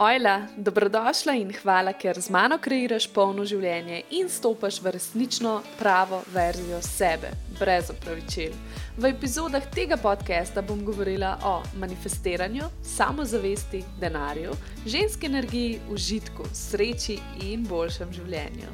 Ojla, 0.00 0.42
dobrodošla 0.56 1.32
in 1.34 1.48
hvala, 1.62 1.90
ker 1.92 2.20
z 2.22 2.30
mano 2.30 2.54
kreiraš 2.62 3.08
polno 3.10 3.42
življenje 3.42 4.04
in 4.14 4.28
stopaš 4.30 4.76
v 4.78 4.92
resnično 4.94 5.56
pravo 5.74 6.20
verzijo 6.30 6.78
sebe, 6.86 7.32
brez 7.58 7.90
opravičil. 7.90 8.54
V 8.94 9.10
epizodah 9.10 9.66
tega 9.74 9.98
podcasta 9.98 10.62
bom 10.62 10.84
govorila 10.86 11.32
o 11.42 11.56
manifestiranju, 11.82 12.70
samozavesti, 12.86 13.82
denarju, 13.98 14.54
ženski 14.86 15.26
energiji, 15.26 15.80
užitku, 15.90 16.46
sreči 16.54 17.18
in 17.50 17.66
boljšem 17.66 18.14
življenju. 18.20 18.70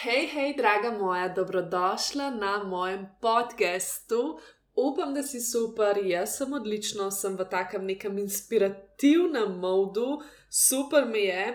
Hej, 0.00 0.30
hej, 0.32 0.54
draga 0.56 0.96
moja, 0.96 1.28
dobrodošla 1.28 2.30
na 2.30 2.62
mojem 2.64 3.04
podkastu. 3.20 4.38
Upam, 4.78 5.14
da 5.14 5.22
si 5.22 5.40
super, 5.40 5.98
jaz 6.06 6.36
sem 6.38 6.52
odlično, 6.52 7.10
sem 7.10 7.34
v 7.36 7.44
takem 7.50 7.82
nekem 7.82 8.18
inspirativnem 8.22 9.56
modu, 9.58 10.20
super 10.50 11.06
mi 11.06 11.24
je. 11.24 11.46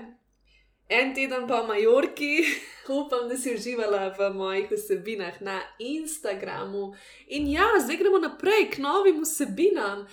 En 0.90 1.14
teden 1.16 1.48
pa 1.48 1.62
v 1.62 1.70
Majorki, 1.70 2.44
upam, 3.00 3.30
da 3.32 3.38
si 3.40 3.54
uživala 3.56 4.10
v 4.18 4.28
mojih 4.36 4.68
vsebinah 4.72 5.40
na 5.40 5.62
Instagramu. 5.80 6.92
In 7.32 7.48
ja, 7.48 7.70
zdaj 7.80 8.02
gremo 8.02 8.20
naprej 8.20 8.68
k 8.76 8.84
novim 8.84 9.24
vsebinam. 9.24 10.04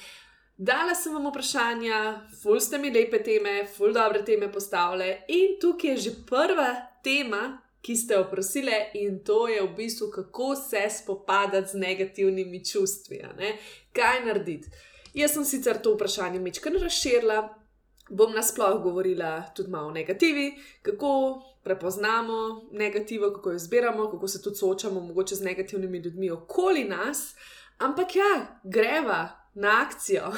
Dala 0.55 0.95
sem 0.95 1.11
vam 1.11 1.27
vprašanja, 1.33 2.31
ful 2.43 2.63
ste 2.63 2.79
mi 2.79 2.95
lepe 2.95 3.19
teme, 3.27 3.65
ful 3.67 3.91
dobre 3.91 4.23
teme 4.23 4.53
postavljale. 4.53 5.25
In 5.35 5.59
tukaj 5.59 5.97
je 5.97 6.03
že 6.07 6.15
prva 6.31 6.71
tema, 7.03 7.59
ki 7.83 7.97
ste 7.97 8.15
jo 8.15 8.27
prosili, 8.31 8.73
in 8.95 9.23
to 9.25 9.49
je 9.49 9.63
v 9.63 9.75
bistvu, 9.77 10.11
kako 10.11 10.57
se 10.57 10.83
spopadati 11.03 11.71
z 11.71 11.75
negativnimi 11.75 12.65
čustvi. 12.65 13.23
Kaj 13.93 14.25
narediti? 14.27 14.69
Jaz 15.15 15.33
sem 15.33 15.45
sicer 15.45 15.81
to 15.83 15.95
vprašanje 15.95 16.39
večkrat 16.39 16.83
razširila, 16.83 17.39
bom 18.11 18.35
nasplošno 18.35 18.79
govorila 18.79 19.43
tudi 19.57 19.71
malo 19.71 19.89
o 19.89 19.91
negativi, 19.91 20.55
kako 20.83 21.43
prepoznamo 21.65 22.69
negativo, 22.73 23.33
kako 23.33 23.51
jo 23.51 23.57
izbiramo, 23.57 24.11
kako 24.11 24.29
se 24.29 24.43
tudi 24.43 24.57
soočamo 24.57 25.01
mogoče 25.01 25.35
z 25.35 25.45
negativnimi 25.45 25.99
ljudmi 25.99 26.31
okoli 26.31 26.85
nas. 26.85 27.35
Ampak 27.79 28.17
ja, 28.17 28.61
greva 28.65 29.29
na 29.55 29.87
akcijo. 29.87 30.33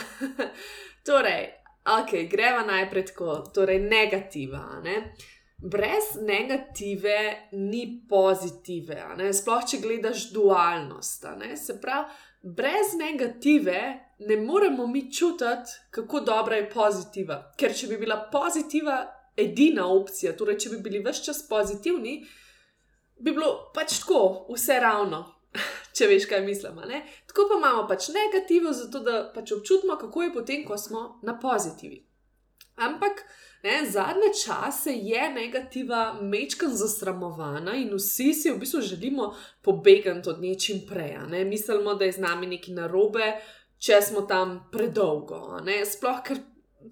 torej, 1.07 1.49
ok, 1.85 2.31
greva 2.31 2.65
najprej 2.65 3.07
tako, 3.07 3.37
torej 3.55 3.79
negativa. 3.79 4.81
Ne? 4.85 5.15
Uh, 5.63 5.69
brez 5.71 6.15
negative 6.21 7.49
ni 7.53 8.05
pozitive. 8.09 8.99
Sploh 9.33 9.65
če 9.69 9.81
gledaš 9.83 10.31
dualnost. 10.35 11.27
Se 11.57 11.79
pravi, 11.81 12.11
brez 12.43 12.97
negative 12.99 13.81
ne 14.19 14.37
moremo 14.37 14.87
mi 14.87 15.13
čutiti, 15.13 15.79
kako 15.91 16.21
dobra 16.21 16.57
je 16.57 16.71
pozitiva. 16.71 17.39
Ker 17.59 17.75
če 17.75 17.87
bi 17.93 17.99
bila 18.03 18.29
pozitiva 18.33 19.03
edina 19.37 19.87
opcija, 19.87 20.35
torej 20.37 20.59
če 20.59 20.75
bi 20.75 20.83
bili 20.89 21.03
vse 21.05 21.25
čas 21.31 21.45
pozitivni, 21.49 22.19
bi 23.23 23.31
bilo 23.31 23.71
pač 23.75 24.01
tako, 24.03 24.49
vse 24.51 24.81
ravno. 24.81 25.25
Če 25.93 26.07
veš, 26.09 26.25
kaj 26.31 26.41
mislim. 26.47 26.79
Tako 27.29 27.45
pa 27.51 27.59
imamo 27.59 27.83
pač 27.89 28.07
negativo, 28.09 28.71
zato 28.73 29.03
da 29.05 29.27
pač 29.35 29.53
občutimo, 29.53 29.99
kako 30.01 30.23
je 30.23 30.31
potem, 30.33 30.63
ko 30.65 30.79
smo 30.81 31.21
na 31.23 31.35
pozitivi. 31.41 31.99
Ampak 32.81 33.21
Ne, 33.63 33.91
zadnje 33.91 34.33
čase 34.45 34.93
je 34.93 35.31
negativa 35.31 36.19
mečkan 36.21 36.73
zasramovana 36.75 37.77
in 37.79 37.93
vsi 37.95 38.33
si 38.35 38.51
v 38.51 38.59
bistvu 38.59 38.81
želimo 38.81 39.35
pobegati 39.63 40.29
od 40.29 40.41
nečim 40.43 40.81
prej. 40.89 41.19
Ne. 41.31 41.45
Mislimo, 41.45 41.95
da 41.95 42.05
je 42.05 42.13
z 42.13 42.25
nami 42.25 42.47
nekaj 42.47 42.75
narobe, 42.75 43.37
če 43.79 44.01
smo 44.03 44.25
tam 44.27 44.57
predolgo. 44.73 45.61
Ne. 45.65 45.85
Sploh, 45.87 46.19
ker 46.27 46.41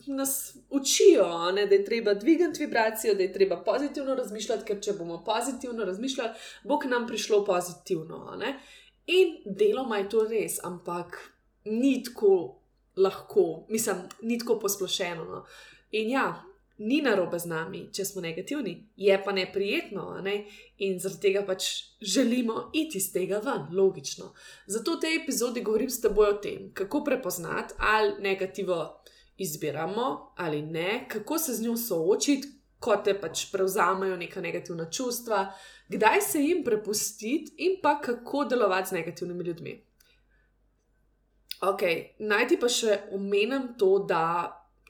nas 0.07 0.57
učijo, 0.71 1.51
ne, 1.53 1.67
da 1.67 1.75
je 1.75 1.85
treba 1.85 2.15
dvigati 2.15 2.65
vibracijo, 2.65 3.15
da 3.15 3.23
je 3.23 3.33
treba 3.33 3.57
pozitivno 3.67 4.15
razmišljati, 4.15 4.65
ker 4.65 4.79
če 4.81 4.93
bomo 4.93 5.25
pozitivno 5.25 5.85
razmišljali, 5.85 6.31
bo 6.65 6.79
k 6.79 6.91
nam 6.91 7.07
prišlo 7.07 7.45
pozitivno. 7.45 8.37
Ne. 8.39 8.61
In 9.07 9.35
deloma 9.59 9.99
je 9.99 10.09
to 10.09 10.23
res, 10.25 10.61
ampak 10.65 11.19
ni 11.65 12.03
tako 12.05 12.61
lahko, 12.97 13.67
mislim, 13.69 14.07
ni 14.23 14.39
tako 14.39 14.59
posplošeno. 14.59 15.25
No. 15.25 15.45
In 15.91 16.11
ja, 16.11 16.45
ni 16.81 17.03
narobe 17.05 17.39
z 17.39 17.49
nami, 17.51 17.83
če 17.93 18.05
smo 18.09 18.23
negativni, 18.25 18.73
je 18.97 19.17
pa 19.25 19.33
neprijetno, 19.37 20.05
ne? 20.25 20.37
in 20.81 20.97
zaradi 21.01 21.21
tega 21.27 21.43
pač 21.45 21.67
želimo 22.01 22.71
iti 22.73 22.99
iz 22.99 23.11
tega 23.13 23.41
ven, 23.45 23.67
logično. 23.77 24.31
Zato 24.67 24.97
v 24.97 25.01
tej 25.05 25.19
epizodi 25.23 25.61
govorim 25.65 25.91
s 25.91 26.01
teboj 26.01 26.31
o 26.31 26.39
tem, 26.41 26.71
kako 26.75 27.03
prepoznati, 27.05 27.75
ali 27.79 28.17
negativo 28.25 28.79
izbiramo 29.41 30.33
ali 30.37 30.63
ne, 30.63 31.05
kako 31.09 31.39
se 31.39 31.55
z 31.55 31.63
njo 31.63 31.77
soočiti, 31.77 32.49
ko 32.81 32.97
te 33.05 33.13
pač 33.21 33.45
prevzamejo 33.53 34.17
neka 34.17 34.41
negativna 34.41 34.87
čustva, 34.91 35.51
kdaj 35.89 36.21
se 36.21 36.41
jim 36.41 36.65
prepustiti 36.65 37.53
in 37.67 37.77
pa 37.83 37.99
kako 38.01 38.45
delovati 38.45 38.89
z 38.89 38.93
negativnimi 38.93 39.45
ljudmi. 39.45 39.75
Ok, 41.61 41.83
naj 42.19 42.47
ti 42.49 42.57
pa 42.61 42.71
še 42.73 43.03
omenim 43.13 43.75
to, 43.79 43.99
da 44.09 44.23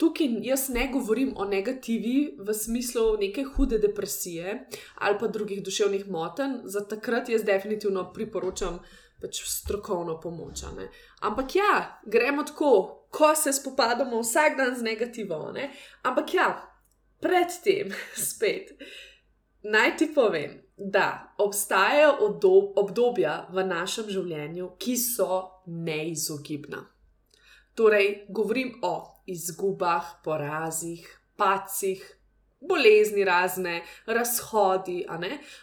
tukaj 0.01 0.33
jaz 0.47 0.69
ne 0.73 0.87
govorim 0.93 1.35
o 1.37 1.45
negativi 1.45 2.37
v 2.39 2.55
smislu 2.55 3.17
neke 3.21 3.45
hude 3.45 3.79
depresije 3.79 4.57
ali 4.95 5.19
pa 5.21 5.29
drugih 5.29 5.63
duševnih 5.65 6.09
motenj, 6.09 6.57
za 6.65 6.81
takrat 6.89 7.29
jaz 7.29 7.45
definitivno 7.45 8.07
priporočam 8.13 8.81
pač 9.21 9.43
strokovno 9.45 10.17
pomoč. 10.21 10.63
Ne? 10.77 10.89
Ampak 11.21 11.57
ja, 11.57 12.01
gremo 12.07 12.43
tako, 12.43 12.73
ko 13.13 13.35
se 13.37 13.53
spopadamo 13.53 14.21
vsak 14.21 14.57
dan 14.57 14.77
z 14.77 14.83
negativo. 14.83 15.53
Ne? 15.53 15.71
Ampak 16.03 16.35
ja, 16.35 16.49
predtem 17.21 17.93
spet 18.31 18.73
naj 19.63 19.97
ti 19.97 20.13
povem. 20.15 20.63
Da 20.83 21.35
obstajajo 21.37 22.39
obdobja 22.81 23.35
v 23.53 23.65
našem 23.69 24.07
življenju, 24.09 24.71
ki 24.81 24.95
so 24.97 25.43
neizogibna. 25.69 26.81
Torej, 27.77 28.25
govorim 28.33 28.79
o 28.83 28.95
izgubah, 29.27 30.05
porazih, 30.25 31.21
pacih, 31.37 32.21
bolezni 32.61 33.25
razne, 33.25 33.83
razhodi. 34.07 35.07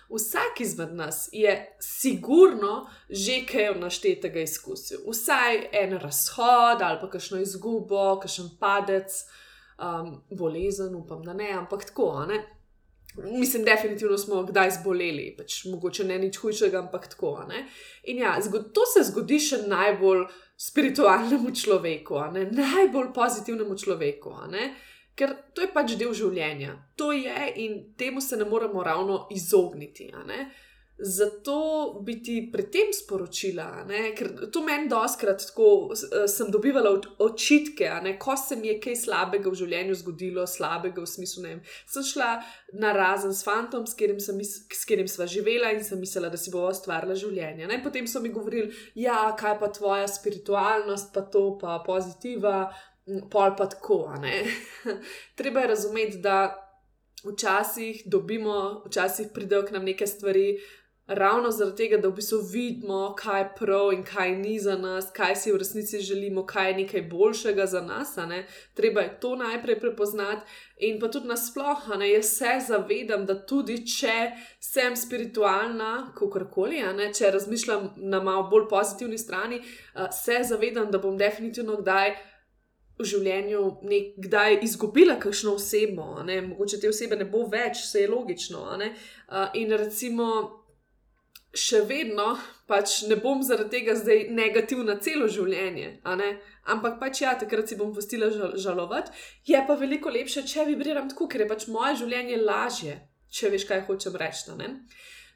Vsak 0.09 0.61
izmed 0.61 0.95
nas 0.95 1.29
je 1.31 1.75
sigurno 1.79 2.89
že 3.09 3.45
kaj 3.51 3.75
naštetega 3.79 4.39
izkusil. 4.39 4.99
Vsaj 5.07 5.69
en 5.71 5.97
razhod 5.99 6.81
ali 6.81 6.99
pa 7.01 7.09
kakšno 7.09 7.41
izgubo, 7.41 8.19
kakšen 8.19 8.49
padec, 8.59 9.11
um, 9.77 10.23
bolezen, 10.29 10.95
upam, 10.95 11.23
da 11.23 11.33
ne, 11.33 11.51
ampak 11.53 11.85
tako. 11.85 12.25
Ne? 12.25 12.56
Mislim, 13.17 13.63
definitivno 13.65 14.17
smo 14.17 14.43
kdaj 14.45 14.71
zboleli, 14.81 15.31
pač 15.37 15.63
mogoče 15.65 16.03
ne 16.05 16.19
nič 16.19 16.37
hujšega, 16.37 16.79
ampak 16.79 17.07
tako. 17.09 17.33
In 18.03 18.17
ja, 18.17 18.35
to 18.73 18.85
se 18.85 19.03
zgodi 19.09 19.39
še 19.41 19.63
najbolj 19.67 20.27
spiritualnemu 20.57 21.51
človeku, 21.55 22.21
najbolj 22.51 23.09
pozitivnemu 23.15 23.77
človeku, 23.77 24.35
ker 25.17 25.33
to 25.53 25.65
je 25.65 25.71
pač 25.73 25.95
del 25.97 26.13
življenja. 26.13 26.77
To 26.97 27.11
je 27.11 27.51
in 27.65 27.79
temu 27.97 28.21
se 28.21 28.37
ne 28.37 28.45
moremo 28.45 28.83
ravno 28.83 29.27
izogniti. 29.33 30.11
Zato 30.99 31.99
bi 32.01 32.23
ti 32.23 32.49
pri 32.51 32.63
tem 32.73 32.87
sporočila, 32.93 33.83
ne, 33.85 33.99
ker 34.17 34.31
to 34.49 34.63
meni 34.65 34.87
doskrat 34.89 35.43
tako, 35.45 35.93
sem 35.93 36.47
dobivala 36.49 36.95
očitke, 37.21 37.91
ko 38.17 38.33
se 38.37 38.55
mi 38.57 38.71
je 38.71 38.79
kaj 38.81 38.95
slabega 39.03 39.51
v 39.53 39.59
življenju 39.59 39.97
zgodilo, 39.99 40.47
slabega 40.49 41.03
v 41.03 41.11
smislu, 41.11 41.43
ne 41.43 41.51
vem. 41.51 41.59
Sem 41.85 42.07
šla 42.07 42.31
na 42.81 42.95
razen 42.97 43.35
s 43.35 43.45
fantom, 43.45 43.85
s 43.85 43.93
katerim, 43.93 44.17
sem, 44.23 44.41
s 44.41 44.81
katerim 44.89 45.11
sva 45.11 45.27
živela 45.29 45.69
in 45.75 45.85
sem 45.85 46.01
mislila, 46.01 46.31
da 46.33 46.39
si 46.41 46.49
bova 46.53 46.73
ustvarila 46.73 47.13
življenje. 47.13 47.69
Ne. 47.69 47.77
Potem 47.85 48.09
so 48.09 48.23
mi 48.23 48.33
govorili, 48.33 48.73
ja, 48.97 49.19
kaj 49.37 49.59
pa 49.61 49.69
tvoja 49.69 50.09
spiritualnost, 50.09 51.13
pa 51.13 51.27
to, 51.29 51.51
pa 51.61 51.77
pozitiva, 51.85 52.71
pol 53.29 53.53
pa 53.53 53.69
tako. 53.69 54.07
Treba 55.37 55.61
je 55.61 55.75
razumeti, 55.75 56.23
da. 56.25 56.63
Včasih 57.25 58.03
dobimo, 58.05 58.83
včasih 58.85 59.31
pridejo 59.33 59.63
k 59.65 59.73
nam 59.73 59.87
neke 59.89 60.05
stvari, 60.07 60.59
ravno 61.07 61.51
zaradi 61.51 61.77
tega, 61.77 61.97
da 61.97 62.07
v 62.07 62.15
bistvu 62.19 62.37
vidimo, 62.51 63.15
kaj 63.15 63.41
je 63.41 63.49
prav 63.59 63.93
in 63.93 64.03
kaj 64.03 64.31
ni 64.35 64.59
za 64.59 64.75
nas, 64.77 65.07
kaj 65.13 65.35
si 65.35 65.51
v 65.51 65.57
resnici 65.57 65.99
želimo, 65.99 66.45
kaj 66.45 66.69
je 66.69 66.77
nekaj 66.77 67.01
boljšega 67.01 67.65
za 67.65 67.81
nas. 67.81 68.15
Treba 68.73 69.01
je 69.01 69.19
to 69.19 69.35
najprej 69.35 69.79
prepoznati, 69.79 70.45
in 70.77 70.99
pa 70.99 71.07
tudi 71.07 71.27
nasplošno, 71.27 72.03
jaz 72.05 72.25
se 72.25 72.59
zavedam, 72.67 73.25
da 73.25 73.45
tudi 73.45 73.79
če 73.87 74.31
sem 74.59 74.95
spiritualna, 74.95 76.11
kakorkoli, 76.15 76.83
če 77.17 77.31
razmišljam 77.31 77.93
na 77.97 78.23
malo 78.23 78.49
bolj 78.49 78.67
pozitivni 78.69 79.17
strani, 79.17 79.61
se 80.11 80.43
zavedam, 80.43 80.91
da 80.91 80.97
bom 80.97 81.17
definitivno 81.17 81.77
kdaj. 81.81 82.15
V 82.97 83.05
življenju 83.05 83.59
nekdaj 83.85 84.55
izgubila 84.65 85.19
kakšno 85.21 85.51
osebo, 85.53 86.23
ne? 86.25 86.39
mogoče 86.41 86.79
te 86.81 86.89
osebe 86.89 87.15
ne 87.15 87.27
bo 87.29 87.43
več, 87.45 87.83
vse 87.83 88.01
je 88.01 88.07
logično. 88.09 88.63
Uh, 88.73 89.53
in 89.53 89.69
recimo, 89.77 90.25
še 91.57 91.81
vedno 91.89 92.35
pač 92.67 93.01
ne 93.09 93.15
bom 93.19 93.41
zaradi 93.43 93.79
tega 93.79 93.95
zdaj 93.97 94.27
negativna 94.35 94.97
celo 95.03 95.27
življenje, 95.31 95.99
ampak 96.67 96.97
pač 96.99 97.21
ja, 97.23 97.33
takrat 97.39 97.69
si 97.69 97.77
bom 97.79 97.93
postila 97.95 98.29
žal 98.33 98.57
žalovati. 98.59 99.13
Je 99.47 99.61
pa 99.67 99.77
veliko 99.79 100.11
lepše, 100.13 100.43
če 100.47 100.67
vibriram 100.67 101.07
tako, 101.09 101.29
ker 101.31 101.45
je 101.45 101.51
pač 101.51 101.67
moje 101.71 102.01
življenje 102.03 102.41
lažje, 102.43 102.97
če 103.31 103.53
veš, 103.53 103.67
kaj 103.69 103.85
hočem 103.87 104.17
reči. 104.19 104.57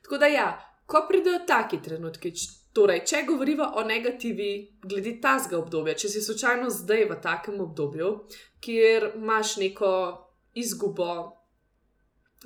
Tako 0.03 0.19
da 0.19 0.31
ja, 0.31 0.49
ko 0.85 1.05
pridejo 1.07 1.43
taki 1.47 1.79
trenutki, 1.83 2.33
torej, 2.75 3.03
če 3.07 3.23
govorimo 3.27 3.67
o 3.79 3.83
negativi 3.87 4.51
glede 4.83 5.17
tazga 5.23 5.59
obdobja, 5.59 5.95
če 5.95 6.11
si 6.11 6.23
slučajno 6.23 6.71
zdaj 6.71 7.07
v 7.09 7.19
takem 7.23 7.59
obdobju, 7.63 8.11
kjer 8.63 9.13
imaš 9.15 9.57
neko 9.63 9.93
izgubo, 10.59 11.13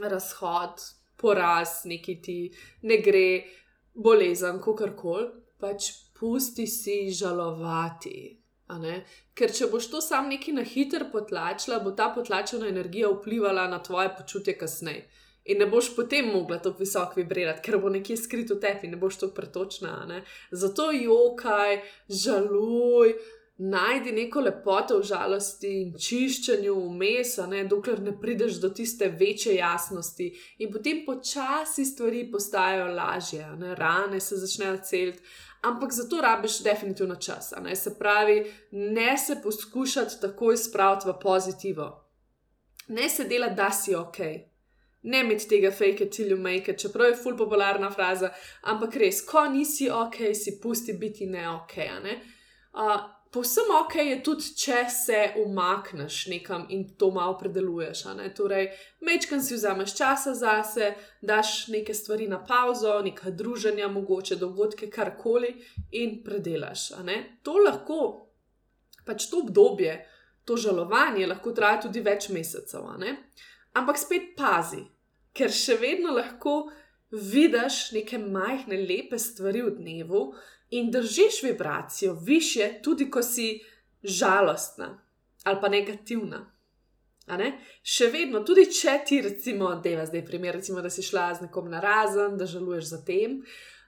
razhod, 0.01 0.81
poraz, 1.18 1.86
neki 1.86 2.18
ti 2.22 2.39
ne 2.83 2.98
gre, 3.01 3.27
bolezen, 3.96 4.60
kakorkoli, 4.62 5.30
pač 5.60 5.92
pusti 6.20 6.68
si 6.68 6.98
žalovati. 7.16 8.18
Ker 9.38 9.52
če 9.54 9.68
boš 9.70 9.92
to 9.92 10.02
sam 10.02 10.30
neki 10.32 10.56
na 10.56 10.64
hiter 10.66 11.06
potlačila, 11.12 11.80
bo 11.84 11.92
ta 11.94 12.10
potlačena 12.16 12.68
energija 12.68 13.12
vplivala 13.14 13.68
na 13.70 13.80
tvoje 13.84 14.10
počutje 14.18 14.58
kasneje. 14.58 15.06
In 15.46 15.60
ne 15.62 15.68
boš 15.70 15.92
potem 15.94 16.32
mogla 16.34 16.58
tako 16.58 16.82
visoko 16.82 17.20
vibrirati, 17.20 17.62
ker 17.62 17.78
bo 17.78 17.92
nekje 17.94 18.18
skrito 18.18 18.56
tebi, 18.58 18.90
ne 18.90 18.98
boš 18.98 19.20
tako 19.22 19.36
pretočna. 19.38 20.22
Zato 20.52 20.90
jokaj, 20.92 21.84
žaluj, 22.10 23.14
najdi 23.57 24.12
neko 24.12 24.40
lepoto 24.40 24.98
v 25.00 25.07
žalosti 25.07 25.69
in 25.81 25.94
čiščenju 26.00 26.74
vmes, 26.75 27.38
dokler 27.69 28.02
ne 28.04 28.12
prideš 28.19 28.60
do 28.62 28.69
tiste 28.69 29.07
večje 29.10 29.56
jasnosti. 29.56 30.28
In 30.60 30.72
potem 30.72 31.06
počasi 31.06 31.86
stvari 31.86 32.25
postajajo 32.31 32.94
lažje, 32.96 33.48
ne? 33.60 33.75
rane 33.75 34.19
se 34.19 34.36
začnejo 34.36 34.78
celiti. 34.84 35.24
Ampak 35.66 35.94
za 35.94 36.10
to 36.10 36.22
rabiš 36.22 36.60
definitivno 36.63 37.16
čas. 37.16 37.54
Se 37.75 38.00
pravi, 38.00 38.52
ne 38.72 39.18
se 39.18 39.40
poskušati 39.44 40.22
takoj 40.22 40.58
spraviti 40.58 41.10
v 41.10 41.13
pozitivo. 41.22 41.88
Ne 42.88 43.10
se 43.10 43.24
dela, 43.24 43.48
da 43.50 43.72
si 43.72 43.96
ok. 43.96 44.18
Ne 45.01 45.19
imeti 45.19 45.48
tega 45.48 45.72
fake 45.72 46.10
till 46.10 46.30
you 46.30 46.38
make 46.38 46.72
it, 46.72 46.80
čeprav 46.80 47.08
je 47.08 47.16
full 47.16 47.38
popularna 47.38 47.92
fraza, 47.92 48.30
ampak 48.62 48.96
res, 48.96 49.22
ko 49.25 49.46
nisi 49.50 49.90
ok, 49.90 50.16
si 50.34 50.60
pusti 50.62 50.94
biti 50.94 51.25
ne 51.25 51.50
ok. 51.50 51.75
Ne? 52.04 52.16
Uh, 52.74 53.01
Povsem 53.36 53.68
ok 53.84 53.96
je 54.00 54.20
tudi, 54.24 54.50
če 54.56 54.78
se 54.88 55.18
umakneš 55.42 56.22
nekam 56.32 56.62
in 56.72 56.86
to 56.96 57.10
malo 57.12 57.34
predeluješ. 57.36 58.06
Torej, 58.38 58.70
mečkam 59.04 59.42
si 59.44 59.58
vzameš 59.58 59.96
časa 59.98 60.32
zase, 60.40 60.94
daš 61.20 61.68
neke 61.68 61.94
stvari 61.94 62.30
na 62.32 62.40
pauzo, 62.40 62.94
neka 63.04 63.34
druženja, 63.36 63.90
mogoče 63.92 64.38
dogodke, 64.40 64.88
karkoli 64.88 65.52
in 66.00 66.22
predelaš. 66.24 66.94
To 67.44 67.58
lahko, 67.60 68.00
pač 69.04 69.28
to 69.28 69.44
obdobje, 69.44 69.98
to 70.48 70.56
žalovanje 70.56 71.28
lahko 71.28 71.52
traja 71.52 71.84
tudi 71.90 72.06
več 72.08 72.30
mesecev. 72.32 72.88
Ampak 73.76 74.00
spet 74.00 74.32
pazi, 74.40 74.86
ker 75.36 75.52
še 75.52 75.76
vedno 75.84 76.16
lahko 76.16 76.70
vidiš 77.12 77.90
neke 78.00 78.18
majhne, 78.18 78.80
lepe 78.80 79.20
stvari 79.20 79.68
v 79.68 79.76
dnevu 79.76 80.30
in 80.70 80.92
držiš 80.92 81.44
vibracijo 81.44 82.14
više, 82.14 82.80
tudi 82.84 83.10
ko 83.10 83.24
si 83.24 83.60
žalostna 84.04 85.02
ali 85.44 85.62
pa 85.62 85.70
negativna. 85.70 86.52
Še 87.82 88.08
vedno, 88.14 88.44
tudi 88.46 88.68
če 88.70 89.00
ti, 89.06 89.22
recimo, 89.22 89.72
deva 89.82 90.06
zdaj 90.06 90.24
primer, 90.26 90.60
recimo, 90.60 90.82
da 90.82 90.90
si 90.94 91.02
šla 91.06 91.32
z 91.34 91.48
nekom 91.48 91.70
na 91.70 91.82
razen, 91.82 92.38
da 92.38 92.46
žaluješ 92.50 92.92
za 92.92 93.00
tem. 93.06 93.40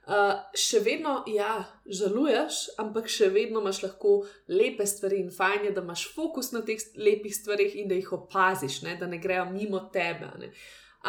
Uh, 0.08 0.38
še 0.56 0.80
vedno, 0.80 1.20
ja, 1.28 1.60
žaluješ, 1.84 2.78
ampak 2.80 3.10
še 3.12 3.28
vedno 3.34 3.60
imaš 3.60 3.82
lahko 3.84 4.14
lepe 4.48 4.86
stvari 4.88 5.18
in 5.20 5.28
fajn 5.34 5.68
je, 5.68 5.72
da 5.76 5.84
imaš 5.84 6.06
fokus 6.14 6.48
na 6.54 6.62
teh 6.64 6.80
lepih 6.96 7.34
stvarih 7.36 7.76
in 7.76 7.90
da 7.90 7.98
jih 7.98 8.14
opaziš, 8.16 8.80
ne? 8.86 8.96
da 8.96 9.06
ne 9.06 9.20
grejo 9.20 9.44
mimo 9.52 9.82
tebe. 9.92 10.30
Ne? 10.40 10.48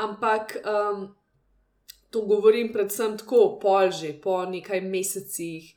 Ampak 0.03 0.57
um, 0.59 1.07
to 2.09 2.21
govorim 2.21 2.73
predvsem 2.73 3.17
tako, 3.17 3.59
polži, 3.61 4.13
po 4.23 4.45
nekaj 4.45 4.81
mesecih, 4.81 5.73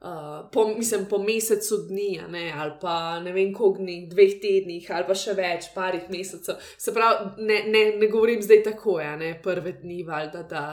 uh, 0.00 0.50
po, 0.52 0.66
mislim, 0.68 1.06
po 1.10 1.18
mesecu 1.22 1.76
dni, 1.88 2.20
ne, 2.28 2.52
ali 2.56 2.72
pa 2.80 3.20
ne 3.20 3.32
vem, 3.32 3.52
koliko 3.54 3.82
dni, 3.82 3.98
dveh 4.10 4.38
tednih, 4.42 4.90
ali 4.90 5.06
pa 5.06 5.14
še 5.18 5.36
več, 5.38 5.70
parih 5.74 6.08
mesecev. 6.10 6.58
Se 6.78 6.94
pravi, 6.94 7.44
ne, 7.46 7.62
ne, 7.70 7.84
ne 8.00 8.10
govorim 8.10 8.42
zdaj 8.42 8.64
tako, 8.72 8.98
ja, 9.00 9.14
ne 9.16 9.36
prve 9.42 9.78
dni, 9.82 10.02
valjda, 10.08 10.42
da 10.50 10.64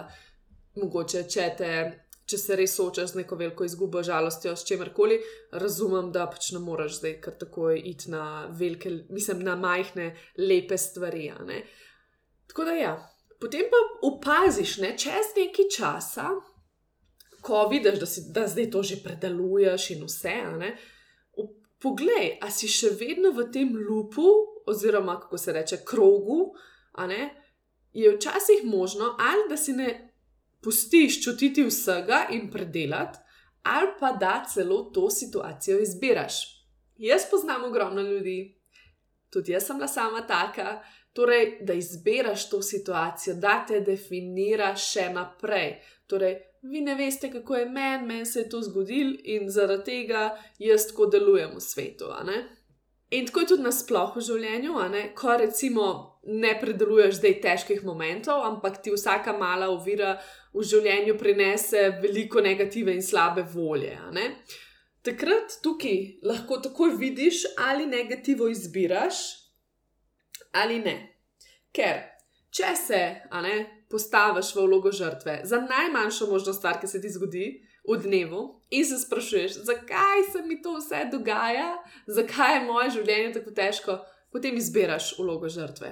mogoče 0.81 1.27
če 1.29 1.53
te. 1.57 1.75
Če 2.25 2.39
se 2.41 2.55
res 2.57 2.71
soočaš 2.73 3.11
z 3.11 3.19
neko 3.19 3.35
veliko 3.37 3.67
izgubo, 3.67 4.01
žalostjo, 4.01 4.55
s 4.57 4.65
čemerkoli, 4.65 5.19
razumem, 5.61 6.07
da 6.09 6.23
pač 6.25 6.47
ne 6.55 6.61
moreš 6.63 6.95
zdaj 6.97 7.19
kar 7.21 7.35
takoj 7.37 7.77
iti 7.77 8.09
na 8.09 8.47
velike, 8.49 8.89
mislim, 9.13 9.43
na 9.45 9.53
majhne, 9.53 10.07
lepe 10.41 10.79
stvari. 10.81 11.27
Tako 12.49 12.65
da 12.65 12.73
ja, 12.79 12.95
Potem 13.45 13.67
pa 13.69 13.77
opaziš, 14.01 14.79
ne, 14.81 14.95
čez 14.97 15.35
nekaj 15.37 15.67
časa, 15.69 16.31
ko 17.45 17.67
vidiš, 17.69 17.99
da, 18.01 18.05
si, 18.09 18.21
da 18.33 18.47
zdaj 18.49 18.71
to 18.73 18.81
že 18.81 18.95
predeluješ 19.03 19.89
in 19.93 20.01
vse. 20.07 20.33
Ne, 20.57 20.71
poglej, 21.77 22.39
a 22.41 22.49
si 22.49 22.65
še 22.65 22.89
vedno 22.97 23.29
v 23.37 23.45
tem 23.53 23.69
lupu, 23.69 24.25
oziroma 24.65 25.19
kako 25.21 25.37
se 25.37 25.53
reče, 25.53 25.83
krogu, 25.85 26.55
ne, 27.05 27.29
je 27.93 28.15
včasih 28.15 28.65
možno, 28.65 29.13
ali 29.21 29.45
da 29.49 29.57
si 29.61 29.77
ne 29.77 29.91
pustiš 30.65 31.21
čutiti 31.21 31.67
vsega 31.69 32.25
in 32.33 32.49
predelati, 32.49 33.21
ali 33.61 33.93
pa 33.99 34.15
da 34.17 34.41
celo 34.49 34.89
to 34.89 35.05
situacijo 35.13 35.77
izbiraš. 35.85 36.41
Jaz 36.97 37.29
poznam 37.29 37.69
ogromno 37.69 38.01
ljudi, 38.01 38.57
tudi 39.29 39.53
jaz 39.53 39.69
sem 39.69 39.77
bila 39.77 39.87
sama 39.87 40.25
taka, 40.25 40.79
Torej, 41.15 41.45
da 41.63 41.73
izbiraš 41.73 42.49
to 42.49 42.61
situacijo, 42.61 43.37
da 43.39 43.61
te 43.67 43.79
definira 43.79 44.73
še 44.75 45.07
naprej. 45.15 45.77
Torej, 46.11 46.35
vi 46.67 46.81
ne 46.81 46.95
veste, 46.95 47.29
kako 47.31 47.55
je 47.55 47.65
meni, 47.65 48.07
meni 48.07 48.25
se 48.25 48.39
je 48.39 48.49
to 48.49 48.61
zgodilo 48.61 49.15
in 49.23 49.49
zaradi 49.49 49.83
tega 49.83 50.25
jaz 50.59 50.89
tako 50.89 51.07
delujem 51.13 51.55
v 51.55 51.61
svetu. 51.63 52.11
In 53.15 53.25
tako 53.25 53.39
je 53.39 53.47
tudi 53.53 53.63
nasplošno 53.63 54.19
v 54.19 54.25
življenju, 54.27 54.75
ko 55.15 55.37
recimo 55.37 55.87
ne 56.25 56.51
predeluješ 56.59 57.19
zdaj 57.21 57.39
težkih 57.41 57.83
momentov, 57.85 58.43
ampak 58.43 58.81
ti 58.83 58.91
vsaka 58.91 59.37
mala 59.37 59.69
ovira 59.69 60.17
v 60.53 60.63
življenju 60.65 61.17
prinese 61.17 61.87
veliko 62.01 62.41
negative 62.41 62.91
in 62.91 63.03
slabe 63.05 63.45
volje. 63.53 63.95
Takrat 65.05 65.59
tukaj 65.63 65.97
lahko 66.25 66.57
takoj 66.59 66.95
vidiš, 66.97 67.45
ali 67.61 67.85
negativo 67.85 68.49
izbiraš, 68.49 69.21
ali 70.51 70.79
ne. 70.79 71.14
Ker, 71.75 72.03
če 72.55 72.75
se 72.79 73.01
ne, 73.43 73.55
postaviš 73.91 74.53
v 74.55 74.65
vlogo 74.65 74.91
žrtve 74.91 75.41
za 75.43 75.59
najmanjšo 75.61 76.27
možno 76.31 76.53
stvar, 76.53 76.79
ki 76.81 76.87
se 76.87 77.01
ti 77.01 77.11
zgodi 77.11 77.47
v 77.85 77.97
dnevu, 78.01 78.45
in 78.71 78.85
se 78.85 78.97
sprašuješ, 78.97 79.59
zakaj 79.67 80.23
se 80.31 80.41
mi 80.45 80.61
to 80.61 80.77
vse 80.79 81.05
dogaja, 81.11 81.75
zakaj 82.07 82.55
je 82.55 82.63
moje 82.65 82.95
življenje 82.97 83.33
tako 83.35 83.53
težko, 83.59 83.99
potem 84.33 84.57
izbiraš 84.57 85.13
vlogo 85.19 85.51
žrtve. 85.51 85.91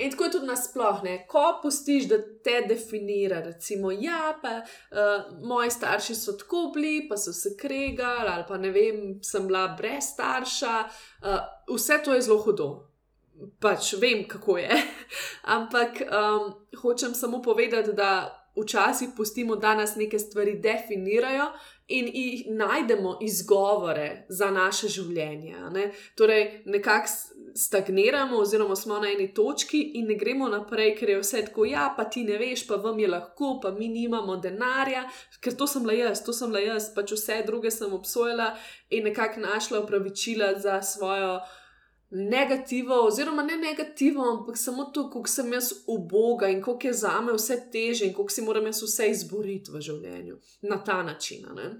In 0.00 0.14
tako 0.14 0.24
je 0.24 0.32
tudi 0.32 0.46
nasplošno, 0.48 1.16
ko 1.28 1.42
pustiš, 1.62 2.06
da 2.08 2.16
te 2.44 2.62
definira, 2.68 3.42
recimo, 3.44 3.90
ja, 3.92 4.30
pa 4.42 4.62
uh, 4.62 5.26
moji 5.44 5.74
starši 5.74 6.16
so 6.16 6.38
tako 6.40 6.70
bili, 6.74 7.08
pa 7.08 7.18
so 7.20 7.34
se 7.36 7.52
kregali, 7.58 8.30
ali 8.30 8.46
pa 8.48 8.56
ne 8.56 8.70
vem, 8.72 9.18
sem 9.22 9.50
bila 9.50 9.66
brez 9.76 10.14
starša. 10.14 10.76
Uh, 11.20 11.42
vse 11.74 12.00
to 12.04 12.14
je 12.14 12.22
zelo 12.30 12.38
hudo 12.46 12.70
pač 13.60 13.94
vem, 14.00 14.26
kako 14.28 14.58
je. 14.58 14.82
Ampak 15.56 16.02
um, 16.06 16.52
hočem 16.82 17.14
samo 17.14 17.42
povedati, 17.42 17.92
da 17.92 18.40
včasih 18.56 19.08
pustimo, 19.16 19.56
da 19.56 19.74
nas 19.74 19.96
neke 19.96 20.18
stvari 20.18 20.58
definirajo 20.58 21.52
in 21.88 22.06
jih 22.14 22.44
najdemo 22.48 23.18
izgovore 23.22 24.26
za 24.28 24.50
naše 24.50 24.88
življenje. 24.88 25.56
Ne? 25.70 25.90
Torej, 26.16 26.62
nekako 26.64 27.08
stagniramo, 27.56 28.38
oziroma 28.38 28.76
smo 28.76 28.98
na 28.98 29.10
eni 29.10 29.32
točki 29.34 29.80
in 29.98 30.06
ne 30.06 30.14
gremo 30.14 30.48
naprej, 30.48 30.94
ker 30.98 31.10
je 31.10 31.18
vse 31.18 31.44
tako, 31.48 31.64
ja, 31.66 31.88
pa 31.96 32.04
ti 32.04 32.22
ne 32.24 32.38
veš, 32.38 32.66
pa 32.68 32.78
vam 32.78 32.98
je 32.98 33.08
lahko, 33.10 33.56
pa 33.62 33.72
mi 33.74 33.88
nimamo 33.88 34.36
denarja, 34.36 35.02
ker 35.42 35.56
to 35.58 35.66
sem 35.66 35.86
le 35.86 35.98
jaz, 35.98 36.22
to 36.24 36.32
sem 36.32 36.52
le 36.52 36.62
jaz, 36.68 36.92
pač 36.94 37.14
vse 37.16 37.40
druge 37.46 37.74
sem 37.74 37.92
obsojala 37.92 38.52
in 38.90 39.08
nekako 39.10 39.40
našla 39.40 39.82
upravičila 39.82 40.54
za 40.58 40.82
svojo 40.82 41.40
negativo, 42.10 42.94
oziroma 43.06 43.42
ne 43.42 43.56
negativo, 43.56 44.22
ampak 44.30 44.58
samo 44.58 44.84
to, 44.84 45.10
kako 45.10 45.28
sem 45.28 45.52
jaz 45.52 45.72
uboga 45.86 46.48
in 46.48 46.62
kako 46.62 46.86
je 46.86 46.92
za 46.92 47.20
me 47.20 47.32
vse 47.32 47.70
teže 47.72 48.06
in 48.06 48.14
kako 48.14 48.28
si 48.28 48.42
moram 48.42 48.66
jaz 48.66 48.82
vse 48.82 49.10
izboriti 49.10 49.70
v 49.70 49.80
življenju 49.80 50.38
na 50.62 50.84
ta 50.84 51.02
način. 51.02 51.46
Ne? 51.54 51.70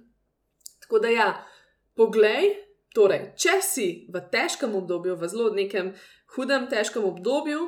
Tako 0.80 0.98
da 0.98 1.08
ja, 1.08 1.28
poglej, 1.96 2.54
torej, 2.94 3.32
če 3.36 3.58
si 3.62 3.88
v 4.12 4.22
težkem 4.30 4.74
obdobju, 4.74 5.16
v 5.16 5.28
zelo 5.28 5.50
nekem 5.54 5.94
hudem, 6.36 6.68
težkem 6.70 7.04
obdobju. 7.04 7.66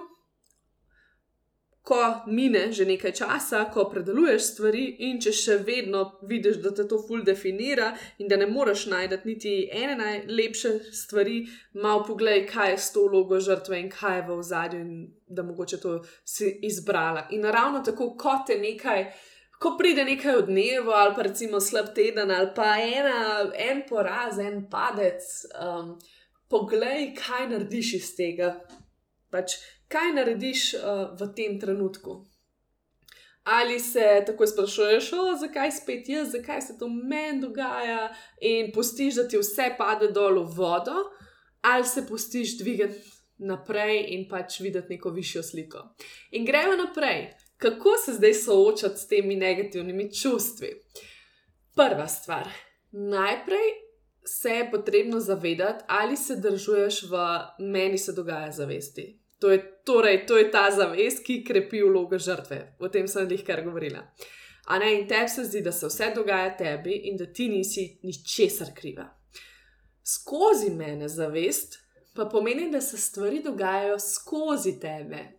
Ko 1.82 1.98
mine 2.26 2.72
že 2.72 2.84
nekaj 2.86 3.12
časa, 3.12 3.64
ko 3.74 3.88
predeluješ 3.90 4.42
stvari, 4.52 4.84
in 5.08 5.18
če 5.22 5.32
še 5.34 5.56
vedno 5.66 6.04
vidiš, 6.30 6.60
da 6.62 6.70
te 6.70 6.86
to 6.88 7.00
ful 7.02 7.24
definira 7.26 7.90
in 8.22 8.30
da 8.30 8.38
ne 8.38 8.46
moreš 8.46 8.86
najti 8.92 9.18
niti 9.24 9.54
ene 9.66 9.96
najlepše 9.98 10.72
stvari, 10.94 11.42
malo 11.74 12.04
poglej, 12.06 12.46
kaj 12.46 12.70
je 12.70 12.78
s 12.78 12.92
to 12.94 13.08
vlogo 13.08 13.40
žrtve 13.40 13.80
in 13.80 13.90
kaj 13.90 14.20
je 14.20 14.24
v 14.28 14.38
ozadju, 14.38 14.80
in 14.80 14.94
da 15.26 15.42
mogoče 15.42 15.80
to 15.82 15.98
si 16.24 16.54
izbrala. 16.62 17.26
In 17.30 17.44
ravno 17.44 17.82
tako, 17.82 18.12
kot 18.16 18.46
te 18.46 18.58
nekaj. 18.58 19.06
Ko 19.62 19.76
pride 19.78 20.02
nekaj 20.04 20.40
od 20.40 20.48
dneva, 20.50 20.96
ali 21.04 21.14
pa 21.14 21.22
recimo 21.22 21.60
slab 21.62 21.92
teden, 21.94 22.30
ali 22.34 22.48
pa 22.54 22.72
ena, 22.82 23.46
en 23.54 23.84
poraz, 23.88 24.40
en 24.42 24.64
padec, 24.70 25.22
um, 25.54 25.92
poglej, 26.50 27.12
kaj 27.14 27.46
narediš 27.52 27.92
iz 28.00 28.08
tega. 28.18 28.56
Pač, 29.30 29.54
kaj 29.92 30.12
narediš 30.16 30.74
uh, 30.74 30.82
v 31.20 31.28
tem 31.36 31.60
trenutku. 31.60 32.22
Ali 33.44 33.80
se 33.80 34.22
tako 34.26 34.46
sprašuješ, 34.46 35.10
zakaj 35.40 35.72
spet 35.72 36.08
jaz, 36.08 36.30
zakaj 36.32 36.60
se 36.62 36.76
to 36.78 36.88
meni 36.88 37.40
dogaja, 37.42 38.12
in 38.40 38.70
pustiš, 38.74 39.18
da 39.18 39.28
ti 39.28 39.38
vse 39.38 39.72
pade 39.78 40.12
dol 40.14 40.44
v 40.44 40.54
vodo, 40.56 40.94
ali 41.60 41.84
se 41.84 42.06
pustiš 42.06 42.58
dvigati 42.58 43.00
naprej 43.38 44.04
in 44.14 44.28
pač 44.30 44.60
videti 44.60 44.94
neko 44.94 45.10
višjo 45.10 45.42
sliko. 45.42 45.82
In 46.30 46.46
gremo 46.46 46.76
naprej, 46.76 47.32
kako 47.56 47.96
se 48.04 48.12
zdaj 48.12 48.34
soočati 48.34 49.00
s 49.00 49.08
temi 49.08 49.36
negativnimi 49.36 50.14
čustvi. 50.14 50.70
Prva 51.74 52.06
stvar. 52.08 52.48
Najprej 52.90 53.68
se 54.24 54.48
je 54.48 54.70
potrebno 54.70 55.20
zavedati, 55.20 55.84
ali 55.88 56.16
se 56.16 56.36
držuješ 56.36 57.02
v 57.02 57.18
meni 57.58 57.98
se 57.98 58.12
dogaja 58.12 58.50
zavesti. 58.50 59.18
To 59.38 59.50
je, 59.50 59.71
torej, 59.84 60.26
to 60.26 60.38
je 60.38 60.50
ta 60.50 60.70
zavest, 60.70 61.24
ki 61.26 61.42
krepi 61.44 61.82
vlogo 61.82 62.18
žrtve. 62.18 62.76
O 62.80 62.88
tem 62.88 63.08
sem 63.08 63.30
jih 63.30 63.44
kar 63.46 63.64
govorila. 63.64 64.04
A 64.66 64.78
ne, 64.78 64.92
in 64.94 65.06
tebi 65.08 65.28
se 65.28 65.44
zdi, 65.44 65.62
da 65.62 65.72
se 65.72 65.86
vse 65.86 66.12
dogaja 66.14 66.56
tebi 66.56 67.02
in 67.10 67.16
da 67.16 67.26
ti 67.26 67.48
nisi 67.48 67.88
ničesar 68.02 68.70
kriva. 68.74 69.08
Skozi 70.04 70.70
mene 70.70 71.08
zavest 71.08 71.78
pa 72.14 72.26
pomeni, 72.28 72.70
da 72.70 72.80
se 72.80 72.96
stvari 72.96 73.42
dogajajo 73.42 73.98
skozi 73.98 74.74
tebe, 74.80 75.38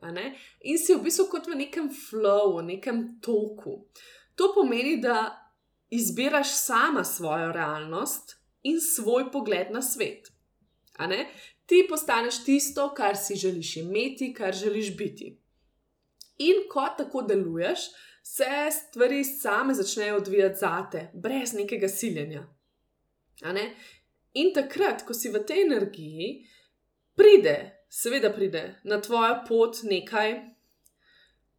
in 0.61 0.77
si 0.77 0.95
v 0.95 1.03
bistvu 1.03 1.27
kot 1.29 1.47
v 1.47 1.57
nekem 1.59 1.89
flowu, 1.93 2.63
nekem 2.65 3.19
toku. 3.21 3.75
To 4.35 4.49
pomeni, 4.55 4.97
da 4.97 5.37
izbiraš 5.93 6.55
sama 6.57 7.03
svojo 7.03 7.51
realnost 7.51 8.35
in 8.63 8.81
svoj 8.81 9.31
pogled 9.31 9.69
na 9.71 9.81
svet 9.81 10.33
ti 11.65 11.85
postaneš 11.89 12.43
tisto, 12.43 12.93
kar 12.93 13.17
si 13.17 13.35
želiš 13.35 13.77
imeti, 13.77 14.33
kar 14.33 14.53
želiš 14.53 14.97
biti. 14.97 15.39
In 16.37 16.65
ko 16.69 16.87
tako 16.97 17.21
deluješ, 17.21 17.79
se 18.23 18.45
stvari 18.71 19.23
same 19.23 19.73
začnejo 19.73 20.17
odvijati 20.17 20.59
zate, 20.59 21.11
brez 21.13 21.53
nekega 21.53 21.87
siljenja. 21.87 22.47
Ne? 23.41 23.75
In 24.33 24.53
takrat, 24.53 25.03
ko 25.05 25.13
si 25.13 25.29
v 25.29 25.43
tej 25.45 25.65
energiji, 25.65 26.47
pride, 27.15 27.85
seveda 27.89 28.31
pride 28.33 28.79
na 28.83 29.01
tvojo 29.01 29.43
pot 29.47 29.83
nekaj 29.83 30.39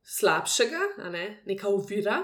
slabšega, 0.02 1.10
ne? 1.10 1.42
neka 1.46 1.68
uvira, 1.68 2.22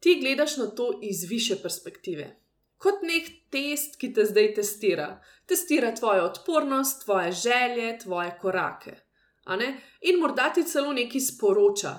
ti 0.00 0.18
gledaš 0.20 0.56
na 0.56 0.70
to 0.70 0.98
iz 1.02 1.24
više 1.28 1.56
perspektive 1.62 2.39
kot 2.80 3.04
nek 3.04 3.28
test, 3.52 3.98
ki 4.00 4.12
te 4.16 4.24
zdaj 4.24 4.54
testira. 4.56 5.10
Testira 5.46 5.92
tvojo 5.94 6.24
odpornost, 6.30 7.04
tvoje 7.04 7.32
želje, 7.32 7.98
tvoje 8.04 8.32
korake. 8.40 8.96
In 10.00 10.20
morda 10.20 10.50
ti 10.54 10.64
celo 10.64 10.92
nekaj 10.92 11.20
sporoča. 11.20 11.94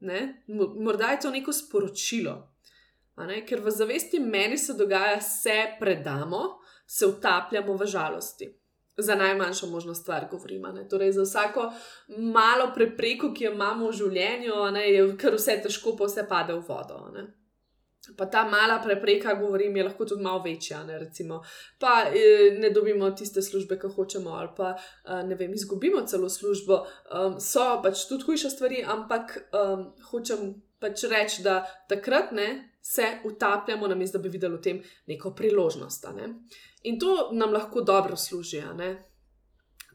Ne? 0.00 0.44
Morda 0.80 1.12
je 1.14 1.20
to 1.20 1.30
neko 1.30 1.52
sporočilo. 1.52 2.36
Ker 3.48 3.60
v 3.60 3.70
zavesti 3.70 4.20
meni 4.20 4.58
se 4.58 4.74
dogaja, 4.74 5.20
se 5.20 5.76
predamo, 5.80 6.58
se 6.86 7.06
utapljamo 7.06 7.76
v 7.76 7.86
žalosti. 7.86 8.48
Za 8.96 9.14
najmanjšo 9.14 9.66
možno 9.66 9.94
stvar 9.94 10.26
govorim. 10.30 10.64
Torej, 10.90 11.12
za 11.12 11.22
vsako 11.22 11.72
malo 12.08 12.72
prepreko, 12.74 13.32
ki 13.34 13.44
jo 13.44 13.52
imamo 13.52 13.88
v 13.88 13.92
življenju, 13.92 14.56
ne, 14.72 14.82
je 14.90 15.06
kar 15.16 15.36
vse 15.38 15.62
težko, 15.64 15.96
pa 15.96 16.08
vse 16.08 16.26
pade 16.28 16.52
v 16.52 16.60
vodo. 16.68 17.06
Ne. 17.14 17.24
Pa 18.16 18.26
ta 18.26 18.42
mala 18.44 18.80
prepreka, 18.82 19.34
govorim, 19.34 19.76
je 19.76 19.84
lahko 19.84 20.04
tudi 20.04 20.22
malo 20.22 20.42
večja. 20.42 20.82
Ne, 20.84 20.98
pa 21.78 22.02
eh, 22.08 22.58
ne 22.58 22.70
dobimo 22.70 23.10
tiste 23.10 23.42
službe, 23.42 23.78
ki 23.78 23.92
hočemo, 23.94 24.30
ali 24.30 24.48
pa 24.56 24.74
eh, 24.74 25.22
ne 25.22 25.34
vem, 25.34 25.54
izgubimo 25.54 26.02
celo 26.06 26.28
službo. 26.28 26.80
Um, 27.14 27.38
so 27.40 27.78
pač 27.82 28.06
tudi 28.08 28.26
hujše 28.26 28.50
stvari, 28.50 28.82
ampak 28.82 29.38
um, 29.54 29.86
hočem 30.10 30.54
pač 30.82 31.04
reči, 31.06 31.42
da 31.42 31.62
takrat 31.88 32.32
ne, 32.32 32.48
se 32.82 33.06
utapljamo, 33.24 33.86
namesto 33.86 34.18
da 34.18 34.22
bi 34.22 34.28
videli 34.28 34.56
v 34.56 34.62
tem 34.62 34.82
neko 35.06 35.30
priložnost. 35.38 36.08
Ne. 36.16 36.28
In 36.82 36.98
to 36.98 37.30
nam 37.32 37.54
lahko 37.54 37.80
dobro 37.86 38.16
služi. 38.16 38.62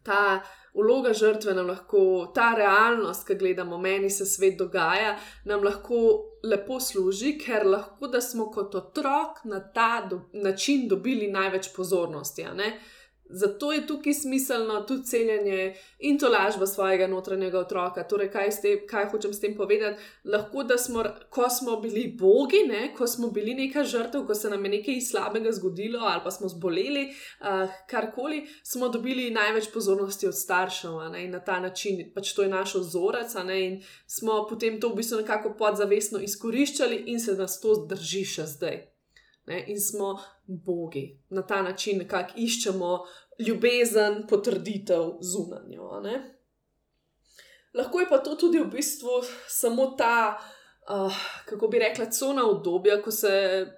Ta 0.04 0.40
vloga 0.78 1.14
žrtve 1.14 1.54
nam 1.54 1.68
lahko, 1.68 2.32
ta 2.36 2.54
realnost, 2.58 3.26
ki 3.28 3.36
gledamo, 3.36 3.78
meni 3.78 4.10
se 4.10 4.26
svet 4.26 4.58
dogaja, 4.60 5.16
nam 5.46 5.64
lahko 5.66 6.02
lepo 6.44 6.80
služi, 6.80 7.38
ker 7.42 7.66
lahko, 7.66 8.08
da 8.08 8.22
smo 8.22 8.52
kot 8.52 8.76
otrok 8.76 9.44
na 9.46 9.60
ta 9.74 10.08
do, 10.10 10.22
način 10.34 10.88
dobili 10.88 11.32
največ 11.32 11.74
pozornosti. 11.76 12.46
Zato 13.30 13.72
je 13.72 13.88
tukaj 13.88 14.14
smiselno 14.14 14.82
tudi 14.82 15.04
celjenje 15.04 15.76
in 16.00 16.20
to 16.20 16.30
lažba 16.30 16.68
svojega 16.68 17.08
notranjega 17.08 17.60
otroka. 17.60 18.04
Torej, 18.08 18.32
kaj, 18.32 18.52
ste, 18.52 18.74
kaj 18.88 19.10
hočem 19.12 19.34
s 19.34 19.40
tem 19.40 19.56
povedati? 19.56 20.02
Lahko, 20.24 20.64
da 20.64 20.78
smo, 20.78 21.04
ko 21.30 21.50
smo 21.50 21.80
bili 21.82 22.08
bogi, 22.20 22.64
ne, 22.68 22.94
ko 22.98 23.08
smo 23.08 23.28
bili 23.28 23.54
neka 23.54 23.84
žrtev, 23.84 24.26
ko 24.28 24.36
se 24.36 24.50
nam 24.50 24.66
je 24.66 24.72
nekaj 24.72 25.02
slabega 25.02 25.52
zgodilo 25.52 26.00
ali 26.00 26.22
pa 26.24 26.32
smo 26.32 26.50
zboleli, 26.50 27.08
uh, 27.08 27.70
karkoli, 27.90 28.48
smo 28.64 28.90
dobili 28.90 29.32
največ 29.32 29.72
pozornosti 29.74 30.28
od 30.28 30.38
staršev 30.38 31.00
ne, 31.12 31.26
in 31.26 31.32
na 31.32 31.40
ta 31.40 31.60
način, 31.60 32.12
pač 32.16 32.34
to 32.34 32.44
je 32.44 32.50
naš 32.50 32.76
ozorec, 32.76 33.34
ne, 33.46 33.62
in 33.66 33.82
smo 34.08 34.46
potem 34.50 34.80
to 34.82 34.90
v 34.90 35.02
bistvu 35.02 35.22
nekako 35.22 35.56
podzavestno 35.58 36.20
izkoriščali 36.20 37.04
in 37.08 37.20
se 37.20 37.36
nas 37.36 37.60
to 37.62 37.76
drži 37.90 38.26
še 38.26 38.46
zdaj 38.46 38.86
ne, 39.48 39.64
in 39.68 39.82
smo 39.82 40.20
bogi. 40.48 41.20
Na 41.30 41.42
ta 41.42 41.62
način 41.62 41.98
nekako 41.98 42.34
iščemo 42.36 43.06
ljubezen, 43.39 44.24
potrditev 44.30 45.18
zunanjo. 45.22 46.01
Lahko 47.74 48.00
je 48.00 48.10
pa 48.10 48.18
to 48.18 48.36
tudi 48.36 48.60
v 48.60 48.70
bistvu 48.72 49.22
samo 49.48 49.92
ta 49.98 50.39
uh, 50.89 51.13
kako 51.46 51.67
bi 51.67 51.79
rekla, 51.79 52.06
cona 52.12 52.50
obdobja, 52.50 53.01
ko, 53.01 53.12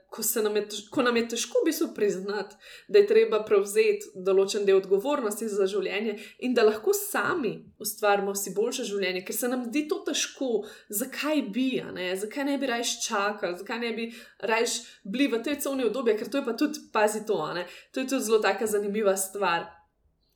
ko, 0.09 0.21
nam 0.43 0.55
je, 0.55 0.67
ko 0.91 1.03
nam 1.03 1.17
je 1.17 1.27
težko 1.29 1.61
v 1.61 1.65
bistvu 1.65 1.87
priznati, 1.95 2.55
da 2.87 2.99
je 2.99 3.07
treba 3.07 3.41
prevzeti 3.45 4.11
določen 4.15 4.65
del 4.65 4.81
odgovornosti 4.81 5.49
za 5.49 5.67
življenje 5.69 6.17
in 6.45 6.53
da 6.53 6.65
lahko 6.67 6.93
sami 6.93 7.55
ustvarimo 7.81 8.35
si 8.35 8.53
boljše 8.55 8.85
življenje, 8.91 9.23
ker 9.25 9.35
se 9.35 9.49
nam 9.49 9.65
zdi 9.69 9.87
to 9.89 10.01
težko, 10.07 10.51
zakaj 10.89 11.43
bi, 11.55 11.71
ne? 11.95 12.11
zakaj 12.19 12.45
ne 12.51 12.59
bi 12.61 12.69
rajš 12.69 12.95
čakali, 13.07 13.57
zakaj 13.63 13.81
ne 13.81 13.91
bi 13.97 14.07
rajš 14.45 14.79
bili 15.03 15.29
v 15.33 15.41
tej 15.45 15.59
coni 15.65 15.89
obdobja, 15.89 16.17
ker 16.19 16.29
to 16.29 16.41
je 16.41 16.45
pa 16.45 16.55
tudi, 16.57 16.85
pazi 16.93 17.25
to, 17.25 17.41
ne? 17.57 17.65
to 17.93 18.03
je 18.03 18.13
tudi 18.13 18.23
zelo 18.29 18.41
taka 18.45 18.69
zanimiva 18.69 19.17
stvar. 19.17 19.67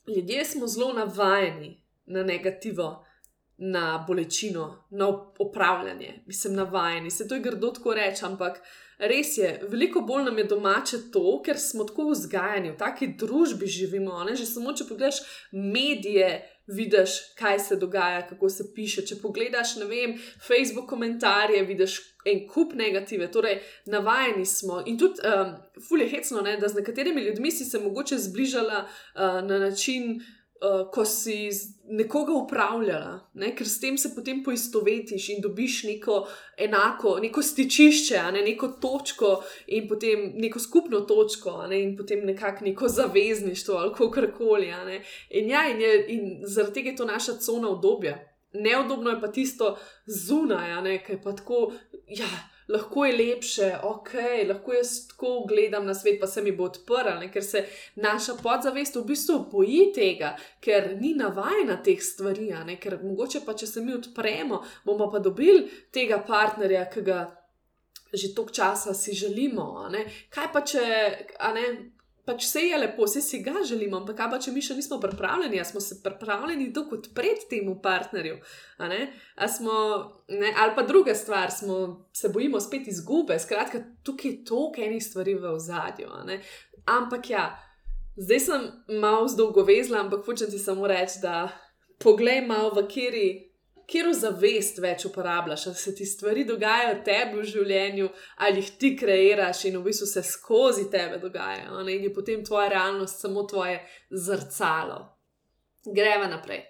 Ljudje 0.10 0.46
smo 0.46 0.68
zelo 0.68 0.94
navajeni 0.98 1.78
na 2.06 2.24
negativo 2.28 3.06
na 3.58 4.06
bolečino, 4.08 4.86
na 4.90 5.08
upravljanje, 5.40 6.24
mislim, 6.26 6.54
navajeni. 6.54 7.12
Se 7.12 7.28
to 7.28 7.36
je 7.36 7.42
grdo 7.42 7.72
tako 7.72 7.94
reči, 7.94 8.26
ampak 8.26 8.62
res 8.98 9.38
je, 9.38 9.60
veliko 9.70 10.02
bolj 10.02 10.24
nam 10.24 10.38
je 10.38 10.44
domače 10.44 10.98
to, 11.12 11.42
ker 11.46 11.60
smo 11.60 11.84
tako 11.84 12.10
vzgajani, 12.10 12.72
v 12.72 12.78
taki 12.78 13.08
družbi 13.20 13.68
živimo. 13.68 14.24
Ne? 14.24 14.36
Že 14.36 14.46
samo, 14.46 14.74
če 14.74 14.90
pogledaš 14.90 15.22
medije. 15.52 16.50
Vidiš, 16.64 17.36
kaj 17.36 17.58
se 17.60 17.76
dogaja, 17.76 18.22
kako 18.28 18.48
se 18.50 18.64
piše. 18.76 19.02
Če 19.04 19.18
pogledaš, 19.20 19.74
ne 19.82 19.86
vem, 19.86 20.14
Facebook 20.48 20.88
komentarje, 20.90 21.60
vidiš 21.68 21.98
en 22.24 22.46
kup 22.48 22.72
negative, 22.80 23.28
torej 23.32 23.58
navajeni 23.92 24.46
smo. 24.48 24.78
In 24.88 24.96
tudi, 24.98 25.20
um, 25.28 25.52
fulje 25.90 26.08
hecno, 26.14 26.40
ne, 26.42 26.56
da 26.58 26.70
z 26.72 26.80
nekaterimi 26.80 27.26
ljudmi 27.26 27.52
si 27.52 27.68
se 27.68 27.84
mogoče 27.84 28.18
zbližala 28.18 28.86
uh, 28.86 29.20
na 29.44 29.60
način, 29.60 30.22
uh, 30.64 30.92
ko 30.92 31.06
si 31.06 31.50
nekoga 31.90 32.34
upravljala, 32.34 33.30
ne? 33.34 33.52
ker 33.56 33.68
s 33.68 33.80
tem 33.80 33.98
se 33.98 34.14
potem 34.16 34.44
poistovetiš 34.44 35.30
in 35.30 35.42
dobiš 35.44 35.84
neko 35.84 36.22
enako, 36.58 37.18
neko 37.22 37.44
stičišče, 37.44 38.22
ne? 38.34 38.42
neko 38.42 38.68
točko 38.82 39.34
in 39.68 39.88
potem 39.90 40.32
neko 40.36 40.60
skupno 40.60 41.04
točko, 41.10 41.58
ne? 41.68 41.82
in 41.84 41.98
potem 41.98 42.26
nekako 42.26 42.66
neko 42.66 42.88
zavezništvo 42.88 43.76
ali 43.76 43.94
kako 43.94 44.28
koli. 44.38 44.72
In, 45.30 45.50
ja, 45.50 45.68
in, 45.70 45.82
in 46.08 46.42
zaradi 46.48 46.74
tega 46.74 46.90
je 46.90 46.96
to 46.96 47.06
naša 47.06 47.34
cona 47.34 47.70
obdobja. 47.70 48.18
Neudobno 48.54 49.10
je 49.10 49.22
pa 49.22 49.32
tisto 49.32 49.78
zunaj, 50.06 51.00
ki 51.06 51.12
je 51.12 51.22
pa 51.22 51.36
tako, 51.36 51.74
ja, 52.08 52.30
lahko 52.68 53.06
je 53.06 53.18
lepše, 53.18 53.70
ok, 53.84 54.14
lahko 54.48 54.74
jaz 54.74 55.08
tako 55.08 55.46
gledam 55.50 55.86
na 55.86 55.94
svet, 55.94 56.20
pa 56.22 56.28
se 56.28 56.42
mi 56.42 56.52
bo 56.52 56.68
odprl, 56.70 57.20
ne? 57.20 57.32
ker 57.32 57.44
se 57.44 57.66
naša 57.96 58.38
podzavest 58.44 58.96
v 58.96 59.06
bistvu 59.08 59.40
boji 59.52 59.92
tega, 59.96 60.34
ker 60.62 60.94
ni 61.02 61.14
navajena 61.20 61.80
teh 61.84 62.02
stvari, 62.02 62.52
ne? 62.66 62.78
ker 62.80 63.00
mogoče 63.04 63.44
pa 63.46 63.54
če 63.54 63.68
se 63.68 63.82
mi 63.82 63.94
odpremo, 63.94 64.64
bomo 64.86 65.10
pa 65.12 65.20
dobili 65.20 65.68
tega 65.92 66.24
partnerja, 66.28 66.90
ki 66.94 67.08
ga. 67.08 67.24
Že 68.14 68.28
toliko 68.38 68.54
časa 68.54 68.92
si 68.94 69.16
želimo, 69.18 69.88
kaj 70.30 70.52
pa 70.54 70.62
če, 70.62 70.82
ne, 71.56 71.64
pač 72.26 72.46
vse 72.48 72.62
je 72.64 72.78
lepo, 72.78 73.04
vse 73.06 73.22
si 73.22 73.42
ga 73.44 73.64
želimo, 73.68 73.98
ampak 74.00 74.18
kaj 74.18 74.30
pa 74.32 74.40
če 74.40 74.54
mi 74.56 74.64
še 74.64 74.78
nismo 74.78 75.00
pripravljeni, 75.04 75.60
ali 75.60 75.68
smo 75.68 75.82
se 75.84 76.00
pripravljeni 76.04 76.72
tako 76.74 76.96
odpreti 77.02 77.50
temu 77.50 77.76
partnerju. 77.84 78.38
Smo, 79.58 79.76
ne, 80.30 80.54
ali 80.58 80.76
pa 80.76 80.86
druga 80.88 81.16
stvar, 81.16 81.52
smo, 81.52 82.08
se 82.14 82.30
bojimo 82.30 82.62
spet 82.64 82.88
izgube, 82.88 83.40
skratka, 83.40 83.84
tukaj 84.04 84.32
je 84.32 84.44
toliko 84.48 84.82
enih 84.82 85.04
stvari 85.04 85.36
v 85.36 85.52
ozadju. 85.52 86.10
Ampak 86.86 87.30
ja, 87.30 87.48
zdaj 88.16 88.40
sem 88.40 88.70
malo 89.02 89.28
zdolgovezla, 89.28 90.06
ampak 90.06 90.26
hočem 90.26 90.52
ti 90.52 90.60
samo 90.60 90.88
reči, 90.88 91.20
da 91.22 91.50
poglej 92.04 92.46
malo 92.48 92.72
v 92.76 92.88
kjeri 92.88 93.28
kjer 93.94 94.10
zavest 94.18 94.80
več 94.82 95.06
uporabljaš, 95.06 95.68
ali 95.70 95.78
se 95.78 95.96
ti 95.96 96.06
stvari 96.06 96.46
dogajajo 96.50 96.96
tebi 97.06 97.38
v 97.38 97.44
življenju, 97.52 98.08
ali 98.42 98.64
jih 98.64 98.72
ti 98.82 98.92
kreiraš 98.98 99.68
in 99.70 99.78
v 99.78 99.84
bistvu 99.86 100.08
se 100.10 100.24
skozi 100.26 100.88
tebe 100.92 101.20
dogajajo, 101.22 101.84
ne? 101.84 101.94
in 101.94 102.08
je 102.08 102.14
potem 102.16 102.42
tvoja 102.46 102.72
realnost 102.74 103.22
samo 103.22 103.46
tvoje 103.50 103.78
zrcalo. 104.10 104.98
Greva 105.86 106.28
naprej. 106.32 106.64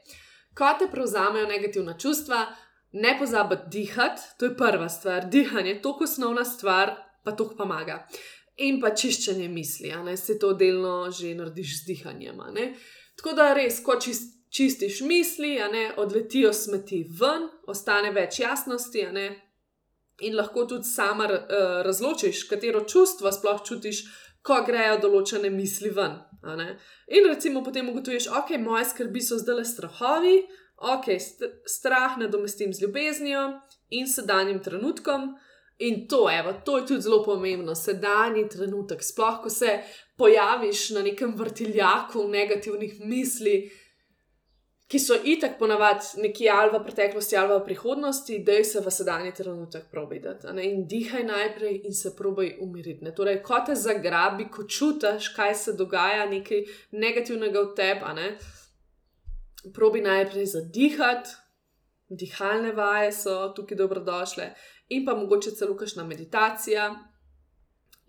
Ko 0.57 0.73
te 0.79 0.89
prevzamejo 0.91 1.47
negativna 1.47 1.95
čustva, 1.97 2.43
ne 2.93 3.15
pozabi 3.19 3.57
dihati, 3.71 4.21
to 4.37 4.49
je 4.49 4.57
prva 4.57 4.89
stvar. 4.89 5.29
Dihanje 5.29 5.69
je 5.69 5.81
tako 5.81 6.03
osnovna 6.03 6.45
stvar, 6.45 6.93
pa 7.23 7.31
to 7.31 7.47
pomaga. 7.57 8.03
In 8.61 8.81
pa 8.81 8.91
čiščenje 8.93 9.47
misli, 9.49 9.93
a 9.95 10.03
ne 10.03 10.17
se 10.17 10.35
to 10.39 10.53
delno 10.53 11.07
že 11.11 11.33
narediš 11.37 11.79
z 11.79 11.85
dihanjem. 11.87 12.41
Tako 13.17 13.33
da 13.37 13.53
res, 13.57 13.79
ko 13.85 13.95
čist, 14.01 14.42
čistiš 14.53 15.01
misli, 15.01 15.55
ne, 15.71 15.93
odletijo 15.97 16.53
smeti 16.53 17.03
ven, 17.19 17.47
ostane 17.67 18.11
več 18.11 18.39
jasnosti, 18.39 19.05
in 20.21 20.35
lahko 20.35 20.65
tudi 20.69 20.85
sama 20.85 21.25
uh, 21.25 21.39
razločiš, 21.85 22.43
katero 22.49 22.83
čustvo 22.85 23.31
sploh 23.31 23.63
čutiš, 23.65 24.03
ko 24.43 24.59
grejo 24.67 24.99
določene 25.01 25.49
misli 25.49 25.89
ven. 25.89 26.19
In 27.07 27.29
recimo 27.29 27.63
potem 27.63 27.89
ugotoviš, 27.89 28.27
ok, 28.27 28.57
moje 28.59 28.89
skrbi 28.91 29.23
so 29.23 29.39
zdaj 29.39 29.55
le 29.55 29.65
strahovi, 29.65 30.35
ok, 30.93 31.07
st 31.17 31.49
strah 31.65 32.17
nadomestim 32.19 32.73
z 32.75 32.83
ljubeznijo 32.83 33.45
in 33.95 34.09
sedanjim 34.11 34.59
trenutkom. 34.59 35.31
In 35.83 36.03
to, 36.07 36.27
evo, 36.29 36.51
to 36.65 36.75
je 36.77 36.83
tudi 36.91 37.01
zelo 37.01 37.23
pomembno, 37.23 37.73
sedanji 37.75 38.43
trenutek. 38.51 39.01
Sploh, 39.03 39.39
ko 39.41 39.49
se 39.49 39.79
pojaviš 40.19 40.89
na 40.93 41.01
nekem 41.07 41.33
vrtiljaku 41.39 42.27
negativnih 42.29 42.99
misli, 43.01 43.55
uh, 43.63 43.82
ki 44.87 44.99
so 44.99 45.15
itak 45.23 45.57
ponavadi 45.59 46.21
neki 46.21 46.49
ali 46.49 46.71
v 46.73 46.81
preteklosti 46.83 47.37
ali 47.37 47.53
v 47.55 47.65
prihodnosti, 47.65 48.39
da 48.45 48.63
se 48.63 48.81
v 48.81 48.91
sedanji 48.91 49.31
trenutek 49.33 49.85
probideti. 49.91 50.47
In 50.61 50.87
dihaj 50.87 51.23
najprej 51.23 51.81
in 51.85 51.93
se 51.93 52.15
probaj 52.15 52.57
umiriti. 52.61 53.13
Torej, 53.15 53.41
ko 53.43 53.61
te 53.65 53.75
zagrabi, 53.75 54.49
ko 54.51 54.67
čutiš, 54.67 55.31
kaj 55.35 55.55
se 55.55 55.73
dogaja, 55.73 56.25
nekaj 56.29 56.65
negativnega 56.91 57.61
v 57.61 57.73
tebi, 57.75 58.27
probi 59.73 60.01
najprej 60.01 60.45
zadihati, 60.45 61.29
dihalne 62.09 62.71
vaje 62.71 63.11
so 63.11 63.53
tukaj 63.55 63.77
dobrodošle, 63.77 64.51
in 64.89 65.05
pa 65.05 65.15
mogoče 65.15 65.55
celo 65.55 65.77
kakšna 65.77 66.03
meditacija. 66.03 66.91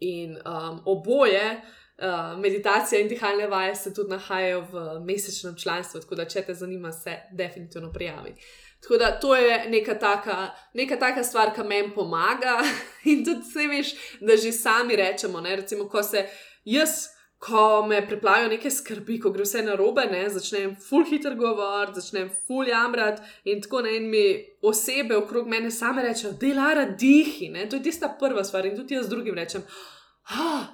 In 0.00 0.34
um, 0.36 0.80
oboje, 0.84 1.62
Uh, 1.94 2.40
meditacija 2.40 3.00
in 3.00 3.08
dihalne 3.08 3.46
vaje 3.46 3.74
se 3.74 3.94
tudi 3.94 4.10
nahajajo 4.10 4.60
v 4.72 5.04
mesečnem 5.04 5.54
članstvu, 5.56 6.00
tako 6.00 6.14
da, 6.14 6.24
če 6.24 6.42
te 6.42 6.54
zanima, 6.54 6.92
se 6.92 7.14
definitivno 7.32 7.92
prijavi. 7.92 8.34
Tako 8.82 8.96
da, 8.98 9.20
to 9.20 9.36
je 9.36 9.68
neka 9.70 9.94
taka, 9.98 10.50
neka 10.74 10.96
taka 10.98 11.22
stvar, 11.24 11.54
ki 11.54 11.62
meni 11.62 11.94
pomaga. 11.94 12.58
In 13.12 13.24
tudi 13.24 13.46
se 13.52 13.68
veš, 13.70 13.94
da 14.20 14.36
že 14.36 14.52
sami 14.52 14.96
rečemo, 14.96 15.40
ne, 15.40 15.56
recimo, 15.56 15.88
ko 15.88 16.02
se 16.02 16.26
jaz, 16.64 17.14
ko 17.38 17.86
me 17.86 18.02
preplavijo 18.08 18.48
neke 18.48 18.70
skrbi, 18.70 19.20
ko 19.20 19.30
gre 19.30 19.46
vse 19.46 19.62
na 19.62 19.78
robe, 19.78 20.04
ne, 20.10 20.26
začnem 20.34 20.76
full 20.80 21.06
hiter 21.06 21.34
govor, 21.38 21.94
začnem 21.94 22.30
full 22.46 22.68
jamrat 22.68 23.22
in 23.44 23.62
tako 23.62 23.82
ne, 23.86 23.96
in 23.96 24.10
mi 24.10 24.24
osebe 24.62 25.16
okrog 25.16 25.48
mene 25.48 25.70
same 25.70 26.02
rečejo, 26.02 26.32
delara 26.40 26.86
dihi, 26.90 27.52
ne, 27.54 27.68
to 27.68 27.76
je 27.76 27.86
tista 27.90 28.10
prva 28.20 28.44
stvar 28.44 28.66
in 28.66 28.76
tudi 28.76 28.96
jaz 28.96 29.08
drugim 29.12 29.36
rečem 29.38 29.62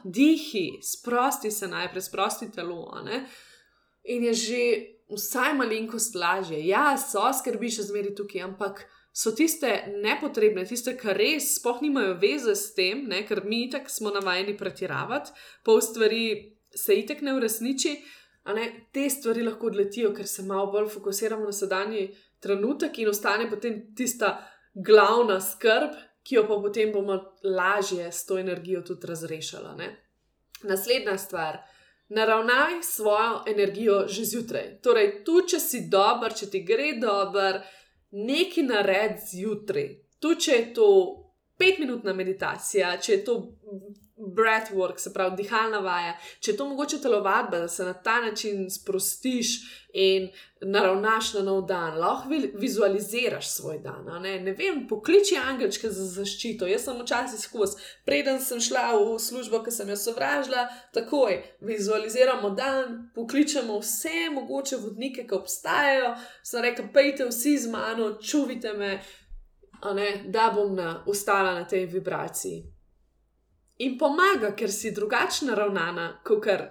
dihi, 0.05 0.79
sprosti 0.83 1.51
se 1.51 1.69
najprej, 1.69 2.03
sprosti 2.03 2.51
telo. 2.51 2.87
In 4.05 4.25
je 4.25 4.35
že 4.35 4.63
vsaj 5.11 5.55
malenkost 5.55 6.15
lažje. 6.15 6.61
Ja, 6.67 6.95
so 6.99 7.27
skrbi 7.35 7.71
še 7.73 7.89
zmeri 7.89 8.15
tukaj, 8.15 8.45
ampak 8.47 8.85
so 9.13 9.33
tiste 9.35 9.71
nepotrebne, 10.03 10.65
tiste, 10.69 10.95
ki 10.99 11.17
res 11.17 11.57
spoh 11.59 11.83
nimajo 11.83 12.15
veze 12.23 12.55
s 12.55 12.75
tem, 12.77 13.05
ne? 13.11 13.25
ker 13.27 13.43
mi 13.45 13.65
itak 13.67 13.91
smo 13.91 14.13
navajeni 14.15 14.57
pretiravati, 14.57 15.35
pol 15.67 15.83
stvari 15.83 16.25
se 16.71 16.95
itak 17.03 17.25
ne 17.27 17.35
uresniči. 17.35 17.97
Ne? 18.55 18.67
Te 18.95 19.05
stvari 19.11 19.43
lahko 19.45 19.69
odletijo, 19.69 20.15
ker 20.17 20.27
se 20.27 20.43
malo 20.47 20.71
bolj 20.73 20.89
fokusiramo 20.95 21.45
na 21.45 21.53
sedanji 21.53 22.07
trenutek 22.41 22.97
in 22.99 23.11
ostane 23.11 23.51
potem 23.51 23.83
tista 23.95 24.39
glavna 24.75 25.41
skrb, 25.45 25.99
ki 26.23 26.35
jo 26.35 26.47
pa 26.49 26.57
potem 26.63 26.93
bomo 26.93 27.19
lažje 27.45 28.13
s 28.13 28.27
to 28.27 28.39
energijo 28.39 28.83
tudi 28.83 29.07
razrešili. 29.07 29.91
Naslednja 30.63 31.19
stvar. 31.19 31.59
Naravnaj 32.09 32.83
svojo 32.83 33.45
energijo 33.47 34.05
že 34.09 34.25
zjutraj. 34.25 34.81
Torej, 34.83 35.25
tu, 35.25 35.43
če 35.47 35.61
si 35.61 35.85
dober, 35.89 36.35
če 36.35 36.51
ti 36.51 36.65
gre 36.67 36.93
dober, 36.99 37.61
nekaj 38.11 38.65
naredi 38.67 39.27
zjutraj. 39.31 39.89
Tu, 40.21 40.35
če 40.35 40.57
je 40.57 40.65
to 40.75 40.89
petminutna 41.59 42.13
meditacija, 42.13 42.97
če 42.99 43.13
je 43.13 43.25
to 43.25 43.37
breathwork, 44.21 44.99
se 44.99 45.13
pravi 45.13 45.37
dihalna 45.37 45.79
vaja, 45.79 46.15
če 46.41 46.51
je 46.51 46.57
to 46.57 46.69
mogoče 46.69 47.01
telovadba, 47.01 47.59
da 47.59 47.69
se 47.69 47.85
na 47.85 47.95
ta 47.95 48.21
način 48.21 48.71
sprostiš 48.71 49.61
in 49.93 50.29
naravnaš 50.61 51.33
na 51.35 51.43
nov 51.43 51.63
dan, 51.67 51.99
lahko 51.99 52.29
vizualiziraš 52.55 53.49
svoj 53.51 53.79
dan. 53.79 54.23
Ne? 54.23 54.41
ne 54.41 54.53
vem, 54.53 54.87
pokliči 54.89 55.37
angelčke 55.37 55.91
za 55.91 56.05
zaščito. 56.07 56.67
Jaz 56.67 56.85
sem 56.85 57.01
včasih 57.01 57.41
skozi, 57.41 57.81
preden 58.05 58.41
sem 58.41 58.61
šla 58.61 58.91
v 58.95 59.19
službo, 59.19 59.63
ki 59.65 59.75
sem 59.75 59.89
jo 59.89 59.97
sovražila, 59.97 60.69
takoj 60.95 61.41
vizualiziramo 61.61 62.51
dan, 62.51 63.11
pokličemo 63.15 63.79
vse 63.81 64.29
mogoče 64.35 64.77
vodnike, 64.83 65.27
ki 65.27 65.39
obstajajo, 65.39 66.13
sem 66.43 66.63
rekel, 66.63 66.93
pejte 66.95 67.31
vsi 67.31 67.57
z 67.59 67.73
mano, 67.73 68.15
čuvite 68.21 68.77
me. 68.77 69.01
Ne, 69.81 70.11
da 70.29 70.51
bom 70.53 70.75
na, 70.77 70.91
ustala 71.09 71.55
na 71.57 71.65
tej 71.65 71.87
vibraciji 71.89 72.80
in 73.81 73.97
pomaga, 73.99 74.53
ker 74.57 74.73
si 74.73 74.93
drugačna 74.95 75.55
ravnana, 75.57 76.11
kot 76.25 76.45
kar 76.45 76.67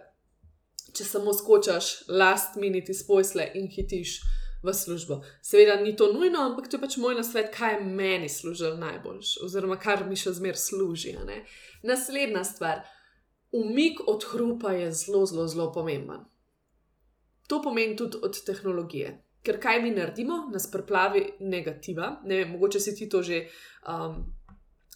če 0.94 1.06
samo 1.06 1.34
skočaš 1.34 2.10
last 2.10 2.58
minute 2.62 2.94
iz 2.94 3.02
posle 3.08 3.46
in 3.58 3.70
hitiš 3.72 4.20
v 4.64 4.74
službo. 4.74 5.22
Seveda 5.42 5.80
ni 5.82 5.96
to 5.96 6.12
nujno, 6.14 6.42
ampak 6.50 6.68
to 6.68 6.78
je 6.78 6.82
pač 6.82 6.98
moj 7.00 7.16
nasvet, 7.20 7.52
kaj 7.56 7.78
je 7.78 7.86
meni 7.86 8.30
služilo 8.30 8.76
najbolj, 8.78 9.22
oziroma 9.46 9.80
kar 9.80 10.04
mi 10.10 10.20
še 10.20 10.36
zmer 10.36 10.60
služi. 10.60 11.16
Naslednja 11.84 12.44
stvar. 12.44 12.84
Umik 13.56 14.04
od 14.08 14.26
hrupa 14.30 14.76
je 14.76 14.92
zelo, 14.94 15.24
zelo, 15.26 15.48
zelo 15.50 15.72
pomemben. 15.74 16.28
To 17.50 17.62
pomeni 17.64 17.96
tudi 17.98 18.20
od 18.22 18.36
tehnologije. 18.46 19.16
Ker 19.42 19.58
kaj 19.58 19.80
mi 19.82 19.94
naredimo, 19.96 20.44
nas 20.54 20.68
preplavi 20.70 21.24
negativa. 21.40 22.20
Ne 22.28 22.44
vem, 22.44 22.52
mogoče 22.54 22.80
si 22.84 22.94
ti 22.96 23.08
to 23.10 23.24
že 23.26 23.48
um, 23.88 24.20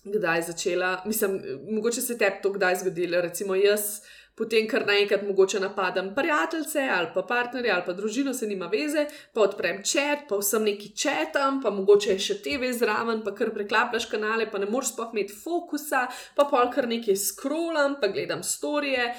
kdaj 0.03 0.41
začela. 0.41 1.01
Mislim, 1.05 1.41
mogoče 1.69 2.01
se 2.01 2.17
te 2.17 2.39
to 2.43 2.51
kdaj 2.51 2.75
zgodilo. 2.75 3.21
Recimo 3.21 3.55
jaz, 3.55 4.01
potem 4.35 4.67
kar 4.67 4.85
naenkrat 4.87 5.23
mogoče 5.27 5.59
napadam 5.59 6.15
prijatelje 6.15 6.89
ali 6.91 7.07
pa 7.13 7.21
partnerje 7.21 7.71
ali 7.71 7.83
pa 7.85 7.93
družino, 7.93 8.33
se 8.33 8.47
nima 8.47 8.67
veze, 8.67 9.05
pa 9.33 9.41
odprem 9.41 9.83
čet, 9.83 10.25
pa 10.29 10.37
vsem 10.37 10.63
neki 10.63 10.95
četam, 10.97 11.61
pa 11.61 11.69
mogoče 11.69 12.11
je 12.11 12.19
še 12.19 12.41
TV 12.41 12.73
zraven, 12.73 13.23
pa 13.23 13.35
kar 13.35 13.53
preklapljaš 13.53 14.09
kanale, 14.11 14.49
pa 14.51 14.57
ne 14.57 14.65
moreš 14.65 14.93
sploh 14.93 15.13
imeti 15.13 15.37
fokusa, 15.43 16.07
pa 16.35 16.45
pol 16.49 16.71
kar 16.73 16.87
nekaj 16.87 17.15
skrolam, 17.15 17.99
pa 18.01 18.07
gledam 18.07 18.43
storije. 18.43 19.13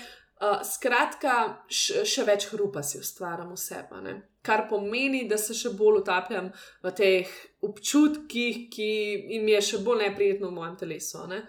Uh, 0.44 0.60
skratka, 0.66 1.64
še 1.70 2.24
več 2.26 2.50
hrupa 2.50 2.82
si 2.82 2.98
ustvarjam 2.98 3.54
v 3.54 3.60
sebi 3.60 4.33
kar 4.44 4.66
pomeni, 4.68 5.24
da 5.28 5.38
se 5.40 5.56
še 5.56 5.72
bolj 5.78 6.02
utapljam 6.02 6.50
v 6.84 6.92
teh 6.96 7.34
občutkih, 7.64 8.64
ki 8.72 8.88
jim 9.34 9.48
je 9.54 9.60
še 9.70 9.82
bolj 9.86 10.04
neprijetno 10.06 10.50
v 10.50 10.58
mojem 10.58 10.78
telesu. 10.84 11.24
Ne? 11.30 11.42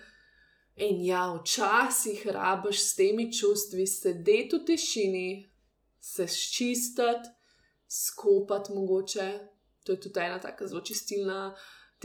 In 0.87 1.01
ja, 1.05 1.27
včasih 1.35 2.25
rabiš 2.35 2.81
s 2.83 2.95
temi 2.97 3.29
čustvi 3.31 3.87
sedeti 3.87 4.57
v 4.57 4.65
tišini, 4.67 5.29
se 5.99 6.27
ščistiti, 6.27 7.31
skopati 7.87 8.75
mogoče. 8.75 9.27
To 9.85 9.93
je 9.93 10.01
tudi 10.01 10.21
ena 10.23 10.39
tako 10.41 10.67
zelo 10.67 10.81
čistilna 10.81 11.51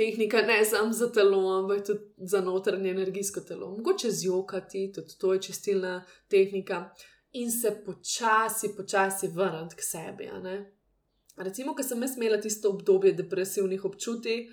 tehnika 0.00 0.42
ne 0.42 0.64
samo 0.64 0.92
za 0.92 1.12
telo, 1.12 1.58
ampak 1.58 1.86
tudi 1.86 2.00
za 2.16 2.40
notranje 2.40 2.90
energijsko 2.90 3.40
telo. 3.40 3.70
Mogoče 3.70 4.10
zjokati, 4.10 4.92
tudi 4.94 5.18
to 5.18 5.32
je 5.32 5.42
čistilna 5.42 6.04
tehnika. 6.28 6.90
In 7.32 7.50
se 7.50 7.82
počasi, 7.86 8.74
počasi 8.76 9.28
vrniti 9.28 9.76
k 9.76 9.82
sebi. 9.82 10.30
Recimo, 11.36 11.74
ko 11.74 11.82
sem 11.82 12.02
imela 12.16 12.40
tisto 12.40 12.68
obdobje 12.68 13.12
depresivnih 13.12 13.84
občutij, 13.84 14.48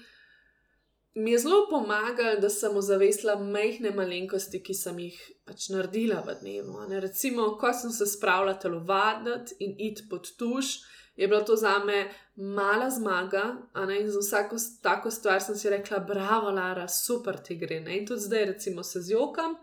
mi 1.17 1.31
je 1.31 1.39
zelo 1.39 1.67
pomagalo, 1.69 2.39
da 2.39 2.49
sem 2.49 2.77
ozavestila 2.77 3.35
majhne 3.35 3.91
malenkosti, 3.91 4.61
ki 4.63 4.73
sem 4.73 4.99
jih 4.99 5.17
pač 5.45 5.69
naredila 5.73 6.21
v 6.21 6.35
dnevu. 6.41 6.83
Recimo, 7.01 7.47
ko 7.57 7.73
sem 7.73 7.91
se 7.91 8.05
spravila 8.05 8.53
telovaditi 8.53 9.57
in 9.59 9.73
iti 9.79 10.05
pod 10.09 10.29
tuš, 10.37 10.77
je 11.17 11.27
bila 11.27 11.41
to 11.41 11.55
za 11.55 11.79
me 11.79 12.11
mala 12.35 12.89
zmaga. 12.89 13.55
In 13.99 14.11
za 14.11 14.19
vsako 14.19 14.55
tako 14.81 15.11
stvar 15.11 15.41
sem 15.41 15.55
si 15.55 15.69
rekla: 15.69 15.99
Bravo, 15.99 16.51
Lara, 16.51 16.87
super 16.87 17.37
ti 17.37 17.55
gre. 17.55 17.79
Ne? 17.79 17.97
In 17.97 18.05
tudi 18.05 18.21
zdaj, 18.21 18.45
recimo, 18.45 18.83
se 18.83 19.01
zjokam. 19.01 19.57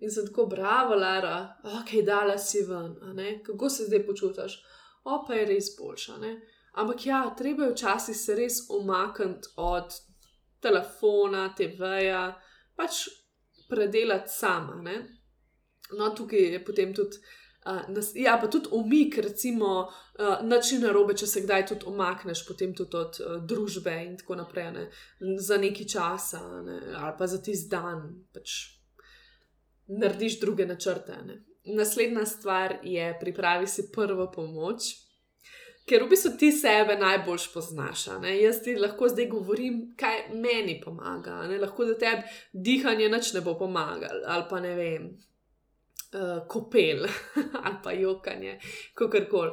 In 0.00 0.10
sem 0.10 0.26
tako, 0.26 0.46
bravo, 0.46 0.94
Lara, 0.94 1.56
ok, 1.64 2.04
dala 2.06 2.38
si 2.38 2.62
ven, 2.62 2.94
kako 3.42 3.68
se 3.68 3.84
zdaj 3.84 4.06
počutiš, 4.06 4.60
opa 5.04 5.34
je 5.34 5.46
res 5.46 5.72
boljša. 5.78 6.18
Ampak 6.78 7.06
ja, 7.06 7.34
treba 7.38 7.64
je 7.64 7.72
včasih 7.72 8.16
se 8.16 8.34
res 8.38 8.60
umakniti 8.70 9.48
od 9.56 9.94
telefona, 10.62 11.48
TV-ja, 11.56 12.22
pač 12.78 13.08
predelati 13.68 14.30
sama. 14.30 14.78
Ne? 14.82 15.00
No, 15.98 16.12
tukaj 16.14 16.52
je 16.54 16.64
potem 16.64 16.94
tudi. 16.94 17.18
Uh, 17.68 17.82
nas, 17.90 18.12
ja, 18.14 18.36
pa 18.40 18.46
tudi 18.46 18.70
umik, 18.72 19.18
recimo, 19.18 19.88
uh, 19.90 20.38
način 20.46 20.80
narobe, 20.86 21.16
če 21.18 21.26
se 21.26 21.42
kdaj 21.42 21.66
tudi 21.72 21.88
omakneš, 21.90 22.44
potem 22.46 22.70
tudi 22.74 22.96
od 22.96 23.18
uh, 23.20 23.34
družbe 23.44 23.92
in 24.04 24.14
tako 24.16 24.38
naprej, 24.38 24.70
ne? 24.72 24.84
za 25.42 25.58
neki 25.58 25.88
čas, 25.90 26.30
ne? 26.64 26.78
ali 26.96 27.12
pa 27.18 27.26
za 27.26 27.42
tisti 27.42 27.68
dan, 27.74 28.06
pač 28.32 28.54
narediš 29.90 30.38
druge 30.40 30.68
načrte. 30.70 31.18
Ne? 31.26 31.42
Naslednja 31.74 32.24
stvar 32.30 32.78
je, 32.86 33.10
pripravi 33.20 33.66
si 33.66 33.90
prvo 33.92 34.30
pomoč 34.32 35.07
ker 35.88 36.04
v 36.04 36.10
bistvu 36.12 36.34
ti 36.38 36.50
sebe 36.52 36.98
najbolj 37.00 37.48
poznaš. 37.54 38.08
Jaz 38.42 38.62
ti 38.64 38.76
lahko 38.76 39.08
zdaj 39.08 39.30
govorim, 39.32 39.80
kaj 39.96 40.28
meni 40.34 40.80
pomaga. 40.84 41.42
Ne? 41.48 41.58
Lahko 41.58 41.88
da 41.88 41.98
tebi 41.98 42.28
dihanje 42.52 43.08
noč 43.08 43.32
ne 43.34 43.40
bo 43.40 43.56
pomagalo, 43.58 44.22
ali 44.26 44.46
pa 44.50 44.60
ne 44.60 44.74
vem, 44.76 45.08
uh, 46.12 46.46
kopel 46.48 47.06
ali 47.64 47.76
pa 47.84 47.92
jokanje, 47.92 48.58
kako 48.94 49.18
koli. 49.30 49.52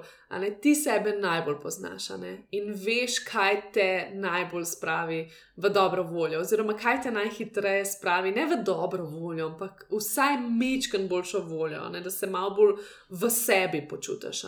Ti 0.61 0.75
sebe 0.75 1.11
najbolj 1.11 1.59
poznaš 1.61 2.09
in 2.51 2.73
veš, 2.73 3.19
kaj 3.27 3.61
te 3.73 4.09
najbolj 4.13 4.65
spravi 4.65 5.31
v 5.55 5.69
dobro 5.69 6.03
voljo, 6.03 6.39
oziroma 6.39 6.73
kaj 6.77 7.01
te 7.01 7.11
najhitreje 7.11 7.85
spravi, 7.85 8.31
ne 8.31 8.45
v 8.45 8.63
dobro 8.63 9.05
voljo, 9.05 9.47
ampak 9.47 9.87
vsaj 9.91 10.37
mečken 10.37 11.07
boljšo 11.07 11.39
voljo, 11.39 11.89
ne? 11.89 12.01
da 12.01 12.11
se 12.11 12.27
malo 12.27 12.55
bolj 12.55 12.75
v 13.09 13.29
sebi 13.29 13.87
počutiš. 13.87 14.43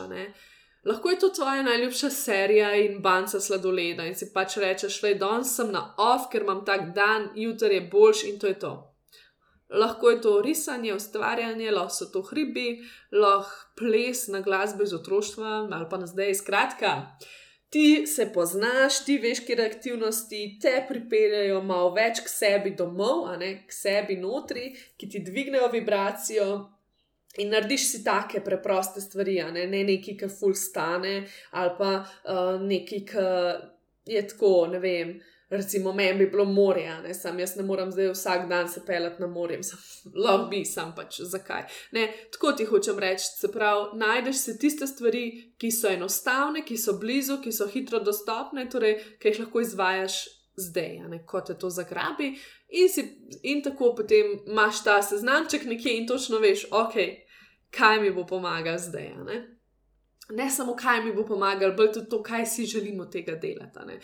Lahko 0.88 1.10
je 1.10 1.20
to 1.20 1.30
tvoja 1.30 1.64
najljubša 1.64 2.10
serija 2.10 2.76
in 2.76 3.02
banca 3.02 3.40
sladoleda 3.40 4.06
in 4.08 4.16
si 4.16 4.30
pač 4.34 4.58
rečeš, 4.58 5.02
da 5.02 5.08
je 5.08 5.16
danes 5.20 5.56
sem 5.56 5.72
na 5.72 5.82
off, 5.98 6.30
ker 6.32 6.46
imam 6.46 6.62
tak 6.66 6.94
dan, 6.96 7.30
jutri 7.36 7.76
je 7.76 7.82
boljš 7.92 8.24
in 8.24 8.40
to 8.40 8.48
je 8.48 8.60
to. 8.60 8.72
Lahko 9.70 10.10
je 10.10 10.22
to 10.22 10.42
risanje, 10.42 10.94
ustvarjanje, 10.96 11.72
lahko 11.72 11.94
so 11.96 12.08
to 12.14 12.22
hribi, 12.30 12.68
lahko 13.12 13.68
ples 13.76 14.28
na 14.28 14.40
glasbe 14.42 14.88
iz 14.88 14.94
otroštva 14.94 15.68
ali 15.72 15.90
pa 15.90 15.98
na 15.98 16.08
zdaj. 16.08 16.34
Skratka, 16.36 16.94
ti 17.70 18.08
se 18.08 18.30
poznaš, 18.34 19.04
ti 19.06 19.18
veš, 19.18 19.44
kje 19.46 19.66
aktivnosti 19.66 20.42
te 20.62 20.86
pripeljajo 20.88 21.62
malo 21.62 21.92
več 22.00 22.24
k 22.24 22.32
sebi 22.32 22.76
domov, 22.80 23.28
a 23.28 23.36
ne 23.38 23.52
k 23.68 23.76
sebi 23.76 24.16
notri, 24.24 24.72
ki 24.98 25.10
ti 25.10 25.24
dvignejo 25.26 25.68
vibracijo, 25.76 26.48
In 27.38 27.50
narediš 27.54 27.92
si 27.92 28.04
take 28.04 28.42
preproste 28.42 29.02
stvari, 29.02 29.40
ne, 29.54 29.68
ne 29.68 29.84
nekaj, 29.84 30.18
ki 30.18 30.30
ful 30.40 30.56
stane, 30.58 31.22
ali 31.52 31.74
pa 31.78 31.94
uh, 32.02 32.62
nekaj, 32.62 33.04
ki 33.08 34.14
je 34.14 34.28
tako, 34.28 34.54
ne 34.72 34.80
vem. 34.80 35.18
Recimo, 35.50 35.94
meni 35.94 36.18
bi 36.18 36.26
bilo 36.28 36.44
morje, 36.46 36.92
ne 37.04 37.14
sam 37.14 37.38
jaz 37.40 37.54
ne 37.56 37.64
morem 37.64 37.92
zdaj 37.92 38.10
vsak 38.12 38.50
dan 38.50 38.68
se 38.70 38.82
pelati 38.86 39.22
na 39.22 39.28
morje, 39.28 39.62
lahko 40.26 40.50
bi, 40.52 40.66
sam 40.66 40.92
pač 40.96 41.22
zakaj. 41.22 41.64
Ne, 41.96 42.08
tako 42.34 42.52
ti 42.52 42.66
hočem 42.68 43.00
reči, 43.00 43.30
se 43.40 43.52
pravi, 43.52 43.96
najdeš 44.02 44.42
se 44.42 44.58
tiste 44.60 44.88
stvari, 44.88 45.54
ki 45.58 45.72
so 45.72 45.88
enostavne, 45.88 46.66
ki 46.68 46.78
so 46.78 46.98
blizu, 47.00 47.40
ki 47.44 47.54
so 47.56 47.68
hitro 47.72 48.02
dostopne, 48.04 48.68
torej, 48.70 48.98
ki 49.22 49.32
jih 49.32 49.40
lahko 49.46 49.64
izvajaš 49.64 50.26
zdaj, 50.58 51.00
ne, 51.14 51.22
kot 51.26 51.48
te 51.48 51.56
to 51.56 51.70
zagrabi, 51.70 52.34
in, 52.68 52.90
si, 52.90 53.06
in 53.44 53.64
tako 53.64 53.94
potem 53.96 54.34
imaš 54.50 54.84
ta 54.84 55.00
seznamček 55.02 55.64
nekje 55.70 55.96
in 55.98 56.08
točno 56.08 56.42
veš, 56.44 56.66
ok, 56.76 56.98
kaj 57.72 58.02
mi 58.02 58.12
bo 58.12 58.26
pomagalo 58.26 58.78
zdaj. 58.78 59.14
Ne? 59.26 59.58
ne 60.30 60.50
samo, 60.50 60.76
kaj 60.76 61.04
mi 61.04 61.14
bo 61.14 61.26
pomagalo, 61.26 61.74
bolj 61.74 61.92
tudi 61.94 62.10
to, 62.10 62.24
kaj 62.24 62.46
si 62.46 62.66
želimo 62.66 63.06
tega 63.06 63.36
delati. 63.36 63.80
Ne? 63.88 64.00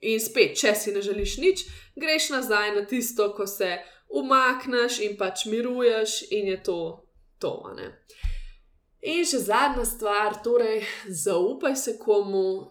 In 0.00 0.20
spet, 0.20 0.56
če 0.58 0.74
si 0.74 0.92
ne 0.92 1.02
želiš 1.02 1.36
nič, 1.38 1.64
greš 1.96 2.30
nazaj 2.30 2.74
na 2.74 2.84
tisto, 2.86 3.30
ko 3.36 3.46
se 3.46 3.76
umakneš 4.08 5.00
in 5.06 5.16
pač 5.16 5.46
miruješ, 5.46 6.22
in 6.30 6.48
je 6.52 6.62
to 6.62 6.78
to. 7.38 7.54
Ne? 7.76 7.92
In 9.02 9.24
še 9.26 9.42
zadnja 9.44 9.84
stvar, 9.86 10.40
torej 10.44 10.82
zaupaj 11.08 11.76
se 11.76 11.98
komu. 11.98 12.70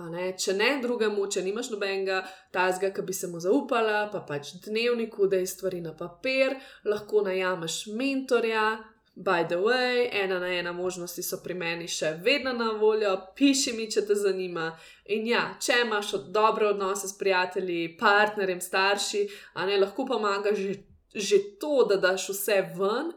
Ne, 0.00 0.28
če 0.38 0.52
ne 0.54 0.68
drugemu, 0.80 1.24
če 1.34 1.42
nimaš 1.42 1.72
nobenega 1.72 2.20
tazga, 2.54 2.92
ki 2.94 3.02
bi 3.04 3.12
se 3.12 3.26
mu 3.28 3.40
zaupala, 3.42 4.04
pa 4.12 4.20
pač 4.24 4.52
dnevniku, 4.62 5.26
da 5.28 5.40
je 5.40 5.48
stvari 5.50 5.80
na 5.82 5.90
papir, 5.98 6.54
lahko 6.86 7.24
najameš 7.26 7.80
mentorja, 7.98 8.78
By 9.14 9.44
the 9.48 9.56
way, 9.56 10.08
ena 10.12 10.38
na 10.38 10.46
ena 10.46 10.72
možnosti 10.72 11.22
so 11.22 11.40
pri 11.44 11.54
meni 11.54 11.88
še 11.88 12.12
vedno 12.24 12.52
na 12.52 12.70
voljo, 12.78 13.10
piši 13.36 13.72
mi, 13.76 13.88
če 13.90 14.04
te 14.06 14.14
zanima. 14.14 14.70
In 15.10 15.26
ja, 15.26 15.42
če 15.60 15.82
imaš 15.84 16.14
dobre 16.32 16.70
odnose 16.70 17.10
s 17.10 17.18
prijatelji, 17.18 17.96
partnerjem, 18.00 18.62
starši, 18.62 19.26
a 19.58 19.66
ne 19.66 19.80
lahko 19.82 20.06
pomaga 20.06 20.54
že, 20.54 20.78
že 21.14 21.42
to, 21.60 21.84
da 21.90 21.98
daš 22.00 22.30
vse 22.30 22.60
ven, 22.78 23.10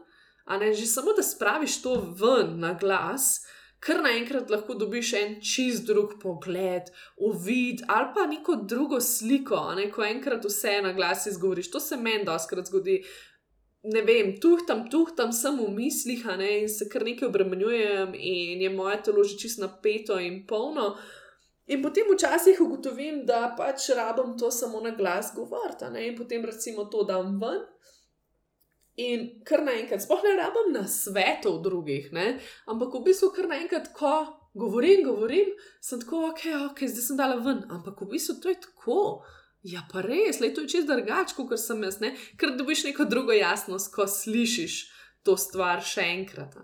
a 0.44 0.58
ne 0.58 0.74
že 0.74 0.90
samo, 0.90 1.14
da 1.16 1.22
spraviš 1.22 1.80
to 1.82 1.94
ven 2.20 2.58
na 2.60 2.74
glas. 2.74 3.38
Ker 3.84 4.00
naenkrat 4.00 4.48
lahko 4.50 4.74
dobiš 4.80 5.12
en 5.18 5.34
čist 5.44 5.84
drug 5.86 6.16
pogled, 6.20 6.88
uvid 7.20 7.82
ali 7.92 8.12
pa 8.16 8.24
neko 8.26 8.56
drugo 8.64 9.00
sliko, 9.00 9.60
ne, 9.76 9.90
ko 9.92 10.04
enkrat 10.04 10.44
vse 10.48 10.78
na 10.82 10.92
glas 10.96 11.26
izgovoriš. 11.28 11.70
To 11.70 11.80
se 11.80 11.96
meni 12.00 12.24
doskrat 12.24 12.66
zgodi, 12.72 13.02
ne 13.84 14.02
vem, 14.02 14.32
tuhtam, 14.40 14.86
tuhtam, 14.90 15.32
sem 15.32 15.58
v 15.60 15.68
mislih, 15.74 16.24
ne, 16.38 16.50
in 16.62 16.70
se 16.72 16.88
kar 16.88 17.04
nekaj 17.04 17.28
obremenjujem, 17.28 18.14
in 18.16 18.62
je 18.64 18.70
moje 18.72 19.02
telo 19.04 19.24
že 19.24 19.36
čisto 19.38 19.66
napeto 19.66 20.16
in 20.20 20.44
polno. 20.48 20.94
In 21.66 21.82
potem 21.82 22.08
včasih 22.08 22.60
ugotovim, 22.60 23.24
da 23.28 23.54
pač 23.56 23.88
rabim 23.96 24.36
to 24.40 24.50
samo 24.50 24.80
na 24.84 24.92
glas 24.96 25.32
govoriti, 25.36 25.88
in 26.00 26.16
potem 26.16 26.44
recimo 26.44 26.84
to 26.84 27.04
dam 27.04 27.38
ven. 27.40 27.62
In 28.96 29.42
kar 29.44 29.64
naenkrat, 29.64 30.04
sploh 30.04 30.22
ne 30.22 30.36
rabim 30.38 30.72
na 30.72 30.86
svetu 30.88 31.58
drugih, 31.60 32.12
ne? 32.12 32.38
ampak 32.70 32.94
v 32.94 33.04
bistvu 33.10 33.32
kar 33.34 33.48
naenkrat, 33.50 33.90
ko 33.92 34.12
govorim, 34.54 35.02
govorim, 35.04 35.50
sem 35.82 36.00
tako, 36.00 36.28
ok, 36.30 36.44
ok, 36.70 36.84
zdaj 36.86 37.04
sem 37.08 37.18
dala 37.18 37.40
ven, 37.42 37.64
ampak 37.74 38.00
v 38.00 38.12
bistvu 38.14 38.38
to 38.40 38.52
je 38.52 38.60
tako. 38.68 39.00
Ja, 39.64 39.80
pa 39.88 40.02
res, 40.04 40.42
le 40.42 40.50
to 40.52 40.66
je 40.66 40.74
čez 40.74 40.84
drugače, 40.84 41.38
kot 41.38 41.56
sem 41.60 41.80
jaz, 41.86 41.96
ne? 42.02 42.12
ker 42.36 42.52
dobiš 42.58 42.84
neko 42.90 43.06
drugo 43.08 43.32
jasnost, 43.32 43.88
ko 43.94 44.04
slišiš 44.04 44.74
to 45.24 45.38
stvar 45.40 45.80
še 45.80 46.04
enkrat. 46.18 46.58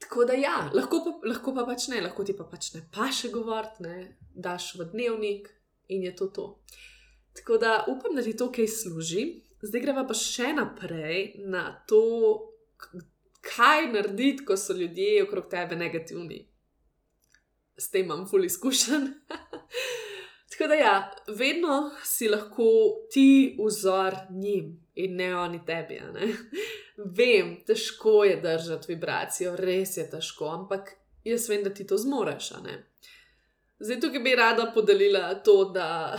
Tako 0.00 0.24
da 0.24 0.38
ja, 0.40 0.54
lahko 0.72 1.02
pa, 1.04 1.12
lahko 1.28 1.52
pa 1.56 1.66
pač 1.68 1.90
ne, 1.92 2.00
lahko 2.00 2.24
ti 2.24 2.32
pa 2.36 2.48
pač 2.48 2.72
ne 2.72 2.80
pa 2.94 3.10
še 3.12 3.28
govoriti, 3.34 3.84
ne, 3.84 4.16
daš 4.32 4.72
v 4.80 4.88
dnevnik 4.94 5.52
in 5.92 6.08
je 6.08 6.16
to 6.16 6.30
to. 6.32 6.48
Tako 7.36 7.60
da 7.60 7.76
upam, 7.92 8.16
da 8.16 8.24
ti 8.24 8.32
to 8.36 8.48
kaj 8.48 8.70
služi. 8.80 9.24
Zdaj 9.60 9.84
greva 9.84 10.06
pa 10.08 10.16
še 10.16 10.54
naprej 10.56 11.44
na 11.44 11.66
to, 11.88 12.00
kaj 13.44 13.90
narediti, 13.92 14.46
ko 14.48 14.56
so 14.56 14.72
ljudje 14.72 15.26
okrog 15.26 15.52
tebe 15.52 15.76
negativni. 15.76 16.46
S 17.76 17.92
tem 17.92 18.08
imam 18.08 18.24
ful 18.28 18.48
izkušen. 18.48 19.10
Tako 20.60 20.68
da, 20.68 20.74
ja, 20.74 21.12
vedno 21.26 21.90
si 22.04 22.28
lahko 22.28 22.62
ti 23.12 23.56
vzor 23.66 24.14
njim 24.30 24.86
in 24.94 25.16
ne 25.16 25.36
oni 25.36 25.60
tebi. 25.66 26.00
Ne? 26.12 26.26
Vem, 27.16 27.54
težko 27.66 28.24
je 28.24 28.36
držati 28.40 28.92
vibracijo, 28.92 29.54
res 29.56 29.96
je 29.96 30.04
težko, 30.10 30.50
ampak 30.52 30.92
jaz 31.24 31.48
vem, 31.48 31.64
da 31.64 31.72
ti 31.74 31.86
to 31.86 31.96
zmoreš. 31.96 32.50
Zdaj, 33.78 34.00
tukaj 34.00 34.20
bi 34.20 34.36
rada 34.36 34.68
podelila 34.74 35.34
to, 35.34 35.64
da 35.74 36.18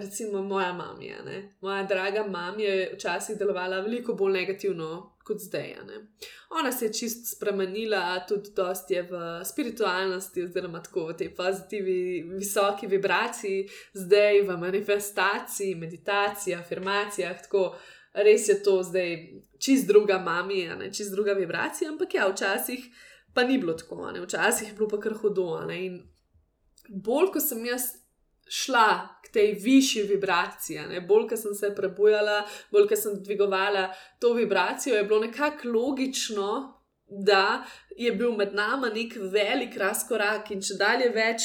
recimo 0.00 0.42
moja 0.42 0.72
mamija. 0.72 1.16
Moja 1.60 1.82
draga 1.82 2.24
mama 2.28 2.62
je 2.62 2.90
včasih 2.94 3.38
delovala 3.38 3.80
veliko 3.80 4.14
bolj 4.14 4.32
negativno 4.32 5.16
kot 5.24 5.38
zdaj. 5.38 5.74
Ona 6.50 6.72
se 6.72 6.84
je 6.84 6.92
čist 6.92 7.36
spremenila, 7.36 8.26
tudi 8.28 8.50
dosti 8.56 8.94
je 8.94 9.02
v 9.02 9.44
spiritualnosti, 9.44 10.42
oziroma 10.42 10.82
tako 10.82 11.06
v 11.06 11.16
tej 11.16 11.34
pozitivni, 11.34 12.22
visoki 12.38 12.86
vibraciji, 12.86 13.66
zdaj 13.94 14.42
v 14.42 14.58
manifestaciji, 14.58 15.74
meditaciji, 15.74 16.54
afirmacijah. 16.54 17.42
Tako, 17.42 17.74
res 18.14 18.48
je 18.48 18.62
to 18.62 18.82
zdaj 18.82 19.16
čist 19.58 19.86
druga 19.86 20.18
mamija, 20.18 20.78
čist 20.92 21.12
druga 21.12 21.32
vibracija, 21.32 21.90
ampak 21.90 22.14
ja, 22.14 22.28
včasih 22.30 22.86
pa 23.34 23.44
ni 23.44 23.58
bilo 23.58 23.74
tako, 23.74 24.10
ne? 24.10 24.20
včasih 24.20 24.68
je 24.68 24.74
bilo 24.74 24.88
pa 24.88 25.00
kar 25.00 25.12
hudo. 25.14 25.58
In 25.72 26.00
bolj, 26.88 27.32
ko 27.34 27.40
sem 27.40 27.66
jaz 27.66 27.90
šla 28.48 29.15
tej 29.36 29.52
višji 29.60 30.06
vibraciji, 30.08 30.86
ne? 30.90 31.02
bolj, 31.04 31.28
ko 31.30 31.36
sem 31.40 31.54
se 31.54 31.72
prebujala, 31.76 32.40
bolj, 32.72 32.88
ko 32.90 32.96
sem 32.96 33.20
dvigovala 33.20 33.90
to 34.20 34.32
vibracijo, 34.36 34.96
je 34.96 35.04
bilo 35.04 35.20
nekako 35.26 35.74
logično. 35.74 36.72
Da 37.06 37.62
je 37.94 38.10
bil 38.18 38.32
med 38.34 38.50
nami 38.54 38.88
nek 38.90 39.12
velik 39.30 39.76
razkorak, 39.78 40.48
in 40.50 40.58
če 40.58 40.74
dalje 40.74 41.12
več 41.14 41.44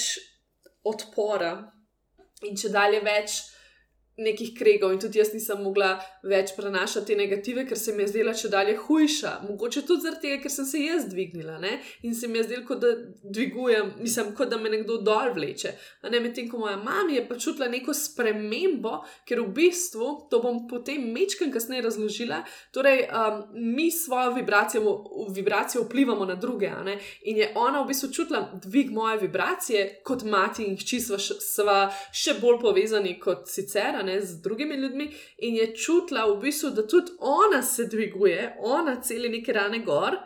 odpora, 0.90 1.52
in 2.50 2.58
če 2.58 2.72
dalje 2.74 3.04
več 3.06 3.36
nekih 4.24 4.54
kregov 4.58 4.94
in 4.94 5.00
tudi 5.02 5.20
jaz 5.20 5.34
nisem 5.34 5.62
mogla 5.64 5.94
več 6.24 6.54
prenašati 6.58 7.12
te 7.12 7.18
negative, 7.18 7.66
ker 7.68 7.80
se 7.80 7.94
mi 7.96 8.04
je 8.06 8.12
zdela 8.14 8.34
če 8.38 8.52
dalje 8.54 8.78
hujša. 8.86 9.34
Mogoče 9.48 9.84
tudi 9.88 10.14
tega, 10.22 10.40
ker 10.44 10.54
sem 10.54 10.68
se 10.68 10.84
jaz 10.84 11.08
dvignila 11.10 11.58
ne? 11.62 11.78
in 12.04 12.16
se 12.16 12.28
mi 12.28 12.40
je 12.40 12.44
zdelo, 12.50 12.76
da 12.82 12.94
dvigujem, 13.24 13.94
nisem 14.02 14.34
kot 14.38 14.50
da 14.52 14.58
me 14.62 14.70
nekdo 14.70 15.00
dol 15.02 15.34
vleče. 15.36 15.74
Medtem 16.12 16.50
ko 16.50 16.60
moja 16.62 16.78
mama 16.78 17.12
je 17.14 17.24
pa 17.28 17.38
čutila 17.40 17.68
neko 17.72 17.94
spremembo, 17.98 19.02
ker 19.28 19.42
v 19.42 19.48
bistvu 19.56 20.10
to 20.32 20.42
bom 20.44 20.64
potem 20.70 21.04
mečkam 21.14 21.52
kasneje 21.54 21.86
razložila. 21.88 22.42
Torej, 22.76 23.06
um, 23.08 23.42
mi 23.76 23.90
svojo 23.92 24.34
vibracijo, 24.36 24.96
vibracijo 25.36 25.86
vplivamo 25.88 26.26
na 26.26 26.36
druge 26.36 26.72
in 27.22 27.38
je 27.38 27.52
ona 27.56 27.82
v 27.82 27.88
bistvu 27.88 28.12
čutila 28.14 28.42
dvig 28.64 28.92
moje 28.92 29.18
vibracije 29.26 30.02
kot 30.04 30.24
mati 30.24 30.64
in 30.64 30.78
hči, 30.78 31.00
sva, 31.02 31.18
sva 31.20 31.78
še 32.14 32.38
bolj 32.42 32.60
povezani 32.62 33.18
kot 33.20 33.50
sicer 33.50 33.98
ne, 34.12 34.20
z 34.22 34.42
drugimi 34.44 34.76
ljudmi 34.76 35.10
in 35.48 35.56
je 35.56 35.72
čutila 35.76 36.28
v 36.30 36.38
bistvu, 36.44 36.74
da 36.76 36.86
tudi 36.88 37.16
ona 37.20 37.64
se 37.64 37.88
dviguje, 37.88 38.56
ona 38.60 39.00
celi 39.02 39.30
neke 39.30 39.54
rane 39.56 39.80
gor, 39.88 40.20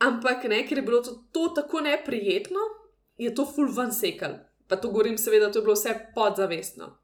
ampak 0.00 0.44
ne, 0.48 0.64
ker 0.66 0.80
je 0.80 0.84
bilo 0.84 1.00
to, 1.04 1.18
to 1.32 1.48
tako 1.60 1.80
neprijetno, 1.84 2.68
je 3.16 3.34
to 3.34 3.46
full 3.46 3.72
van 3.72 3.92
sekal. 3.92 4.38
Pa 4.68 4.76
to 4.76 4.90
govorim, 4.90 5.18
seveda, 5.18 5.50
to 5.52 5.58
je 5.58 5.68
bilo 5.68 5.76
vse 5.76 5.94
podzavestno. 6.14 6.96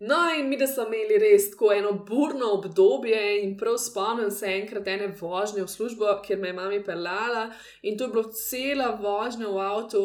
No, 0.00 0.16
in 0.38 0.48
mi, 0.48 0.56
da 0.56 0.66
smo 0.66 0.86
imeli 0.88 1.18
res 1.20 1.50
tako 1.52 1.72
eno 1.76 1.92
burno 2.08 2.54
obdobje, 2.56 3.20
in 3.44 3.56
prav 3.60 3.76
spomnim 3.78 4.30
se 4.32 4.48
enkrat 4.48 4.86
ene 4.88 5.10
vožnje 5.20 5.62
v 5.62 5.68
službo, 5.68 6.14
kjer 6.24 6.38
me 6.40 6.48
je 6.48 6.56
mama 6.56 6.78
pelala, 6.86 7.50
in 7.82 7.98
to 7.98 8.08
je 8.08 8.14
bilo 8.14 8.32
cela 8.32 8.94
vožnja 8.96 9.48
v 9.52 9.60
avtu 9.60 10.04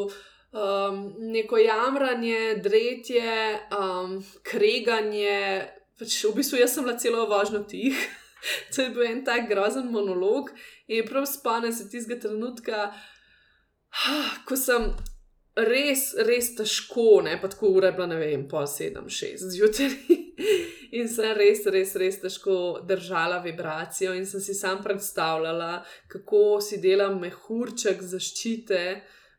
um, 0.55 1.13
neko 1.19 1.57
jamranje, 1.57 2.55
dretje, 2.63 3.59
um, 3.79 4.23
kreganje. 4.43 5.67
Pač 5.99 6.19
v 6.23 6.35
bistvu 6.35 6.59
jaz 6.59 6.75
sem 6.75 6.85
bila 6.85 6.97
celo 6.99 7.25
važno 7.31 7.63
tih. 7.67 7.97
to 8.75 8.85
je 8.85 8.93
bil 8.95 9.07
en 9.07 9.23
tak 9.25 9.49
grozen 9.49 9.89
monolog 9.91 10.51
in 10.87 11.05
prav 11.07 11.25
spane 11.25 11.71
se 11.73 11.89
tistega 11.89 12.27
trenutka, 12.27 12.87
ko 14.47 14.59
sem. 14.59 14.93
Res, 15.55 16.09
res 16.27 16.49
težko, 16.51 17.21
ne 17.23 17.37
pa 17.39 17.47
tako 17.47 17.69
ura, 17.77 17.93
bila, 17.95 18.09
ne 18.11 18.17
vem, 18.19 18.41
po 18.51 18.59
7-6 18.67 19.45
zjutraj. 19.53 19.93
in 20.99 21.07
sem 21.07 21.31
res, 21.37 21.61
res, 21.71 21.93
res 21.95 22.17
težko 22.19 22.55
držala 22.83 23.37
vibracijo, 23.39 24.11
in 24.19 24.27
sem 24.27 24.43
si 24.43 24.51
sam 24.51 24.81
predstavljala, 24.83 25.77
kako 26.11 26.59
si 26.59 26.81
delam 26.83 27.21
mehurček 27.23 28.03
zaščite, 28.03 28.81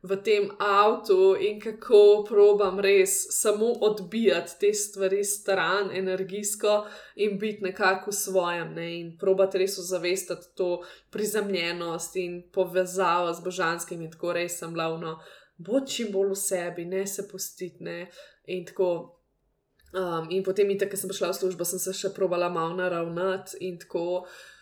v 0.08 0.16
tem 0.22 0.50
avtu 0.58 1.36
in 1.40 1.58
kako 1.60 2.24
probam 2.28 2.78
res 2.80 3.26
samo 3.34 3.72
odbijati 3.80 4.58
te 4.60 4.72
stvari 4.74 5.24
stran, 5.24 5.90
energijsko 5.92 6.86
in 7.16 7.38
biti 7.38 7.64
nekako 7.64 8.10
v 8.10 8.14
svojem, 8.14 8.74
ne? 8.74 8.88
in 9.00 9.12
probati 9.18 9.58
res 9.58 9.78
ozavestiti 9.78 10.54
to 10.54 10.82
prizemljenost 11.10 12.16
in 12.16 12.42
povezavo 12.52 13.32
z 13.32 13.44
božanskim 13.44 14.02
in 14.02 14.12
tako 14.12 14.32
res 14.32 14.58
sem 14.58 14.74
glavno, 14.74 15.18
bo 15.58 15.80
čim 15.80 16.12
bolj 16.12 16.34
v 16.34 16.40
sebi, 16.40 16.84
ne 16.84 17.06
se 17.06 17.28
pustiti, 17.28 17.84
ne 17.84 18.06
in 18.46 18.66
tako. 18.66 19.12
Um, 19.96 20.26
in 20.30 20.42
potem, 20.44 20.68
ko 20.76 20.96
sem 20.98 21.08
prišla 21.08 21.30
v 21.30 21.36
službo, 21.38 21.64
sem 21.64 21.80
se 21.80 21.94
še 21.94 22.10
probala 22.12 22.50
malo 22.52 22.74
naravnati 22.76 23.56
in 23.64 23.78
tako. 23.80 24.26
Uh, 24.26 24.55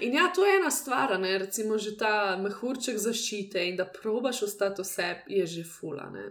in 0.00 0.14
ja, 0.14 0.30
to 0.34 0.46
je 0.46 0.56
ena 0.56 0.70
stvar, 0.70 1.20
ne? 1.20 1.38
recimo 1.38 1.78
že 1.78 1.96
ta 1.98 2.36
mehurček 2.40 2.98
zaščite 2.98 3.64
in 3.68 3.76
da 3.76 3.84
probaš 3.84 4.42
ostati 4.42 4.82
vse, 4.82 5.12
je 5.26 5.46
že 5.46 5.64
fulane. 5.64 6.26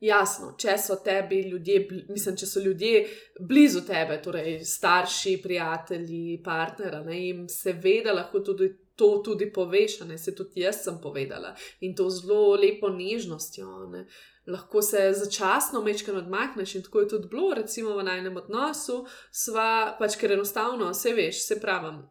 Jasno, 0.00 0.50
če 0.60 0.74
so 0.78 0.98
tebi 1.00 1.40
ljudje, 1.48 1.76
mislim, 2.08 2.36
če 2.36 2.46
so 2.46 2.60
ljudje 2.60 3.06
blizu 3.40 3.80
tebe, 3.86 4.18
torej 4.22 4.58
starši, 4.64 5.38
prijatelji, 5.42 6.42
partnera, 6.44 7.00
ne, 7.04 7.16
jim 7.16 7.46
seveda 7.48 8.12
lahko 8.12 8.42
tudi 8.44 8.74
to 8.96 9.22
tudi 9.24 9.48
poveš, 9.52 10.00
ne, 10.08 10.18
se 10.18 10.34
tudi 10.34 10.62
jaz 10.62 10.82
sem 10.84 11.00
povedala 11.02 11.54
in 11.80 11.94
to 11.96 12.08
zelo 12.10 12.54
lepo 12.56 12.88
nežnostjo. 12.88 13.88
Ne. 13.92 14.04
Uh, 14.04 14.35
lahko 14.46 14.82
se 14.82 15.12
začasno 15.12 15.82
mečkaj 15.82 16.14
odmakneš 16.14 16.74
in 16.74 16.82
tako 16.82 17.00
je 17.00 17.08
tudi 17.08 17.28
bilo, 17.28 17.54
recimo 17.54 17.96
v 17.96 18.04
najnem 18.06 18.36
odnosu, 18.36 19.04
sva 19.32 19.96
pač 19.98 20.16
ker 20.20 20.36
enostavno, 20.36 20.90
vse 20.94 21.14
veš, 21.14 21.46
se 21.46 21.60
pravim. 21.60 22.02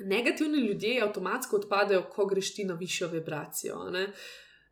Negativni 0.00 0.62
ljudje 0.64 1.02
avtomatsko 1.04 1.56
odpadejo, 1.56 2.06
ko 2.12 2.26
greš 2.26 2.54
ti 2.54 2.64
na 2.64 2.74
višjo 2.74 3.08
vibracijo. 3.12 3.90
Ne? 3.90 4.06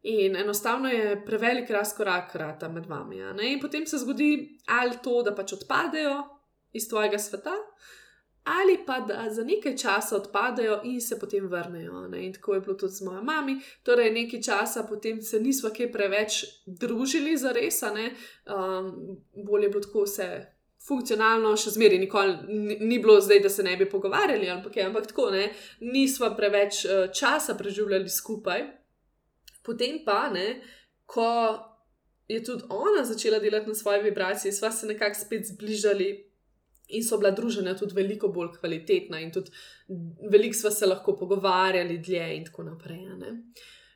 In 0.08 0.36
enostavno 0.36 0.88
je 0.88 1.24
prevelik 1.26 1.70
razkorak 1.70 2.34
rata 2.34 2.68
med 2.68 2.86
vami. 2.86 3.18
In 3.50 3.60
potem 3.60 3.86
se 3.86 3.98
zgodi 3.98 4.58
ali 4.66 4.96
to, 5.04 5.22
da 5.22 5.34
pač 5.34 5.52
odpadejo 5.52 6.22
iz 6.72 6.88
tvojega 6.88 7.18
sveta, 7.18 7.54
ali 8.48 8.78
pa 8.86 9.00
da 9.00 9.26
za 9.30 9.44
nekaj 9.44 9.76
časa 9.76 10.16
odpadejo 10.16 10.80
in 10.84 11.00
se 11.00 11.18
potem 11.18 11.46
vrnejo. 11.48 12.08
Ne? 12.08 12.26
In 12.26 12.34
tako 12.34 12.54
je 12.54 12.60
bilo 12.60 12.74
tudi 12.74 12.92
z 12.92 13.04
mojo 13.04 13.22
mami. 13.22 13.60
Torej, 13.82 14.12
nekaj 14.12 14.42
časa 14.42 14.86
potem 14.88 15.22
se 15.22 15.40
nismo 15.40 15.70
kaj 15.76 15.92
preveč 15.92 16.44
družili 16.66 17.36
za 17.36 17.52
res, 17.52 17.82
um, 17.82 19.18
bolje 19.44 19.64
je 19.64 19.68
bilo 19.68 19.82
tako 19.82 20.06
vse. 20.06 20.28
Funkcionalno, 20.88 21.56
še 21.58 21.74
zmeraj, 21.74 21.98
nikoli 21.98 22.36
ni, 22.48 22.76
ni 22.80 22.98
bilo 22.98 23.18
zdaj, 23.20 23.42
da 23.44 23.50
se 23.50 23.62
ne 23.62 23.74
bi 23.76 23.88
pogovarjali, 23.90 24.48
ampak, 24.48 24.76
je, 24.76 24.84
ampak 24.86 25.10
tako 25.10 25.26
ne, 25.34 25.50
nismo 25.80 26.30
preveč 26.36 26.84
uh, 26.86 27.10
časa 27.12 27.58
preživljali 27.58 28.08
skupaj. 28.08 28.62
Potem 29.66 29.98
pa, 30.06 30.30
ne, 30.32 30.62
ko 31.04 31.26
je 32.28 32.40
tudi 32.44 32.64
ona 32.70 33.04
začela 33.04 33.38
delati 33.38 33.68
na 33.68 33.74
svoje 33.74 34.02
vibracije, 34.02 34.52
sva 34.52 34.70
se 34.72 34.86
nekako 34.86 35.18
spet 35.18 35.46
zbližali, 35.50 36.27
in 36.88 37.04
so 37.04 37.18
bila 37.18 37.30
druženja 37.30 37.74
tudi 37.76 37.94
veliko 37.94 38.28
bolj 38.28 38.54
kvalitetna, 38.60 39.20
in 39.20 39.32
tudi 39.32 39.50
veliko 40.30 40.56
smo 40.56 40.70
se 40.70 40.86
lahko 40.86 41.16
pogovarjali 41.16 41.98
dlje, 41.98 42.36
in 42.36 42.44
tako 42.44 42.62
naprej. 42.70 43.04
Ne? 43.18 43.34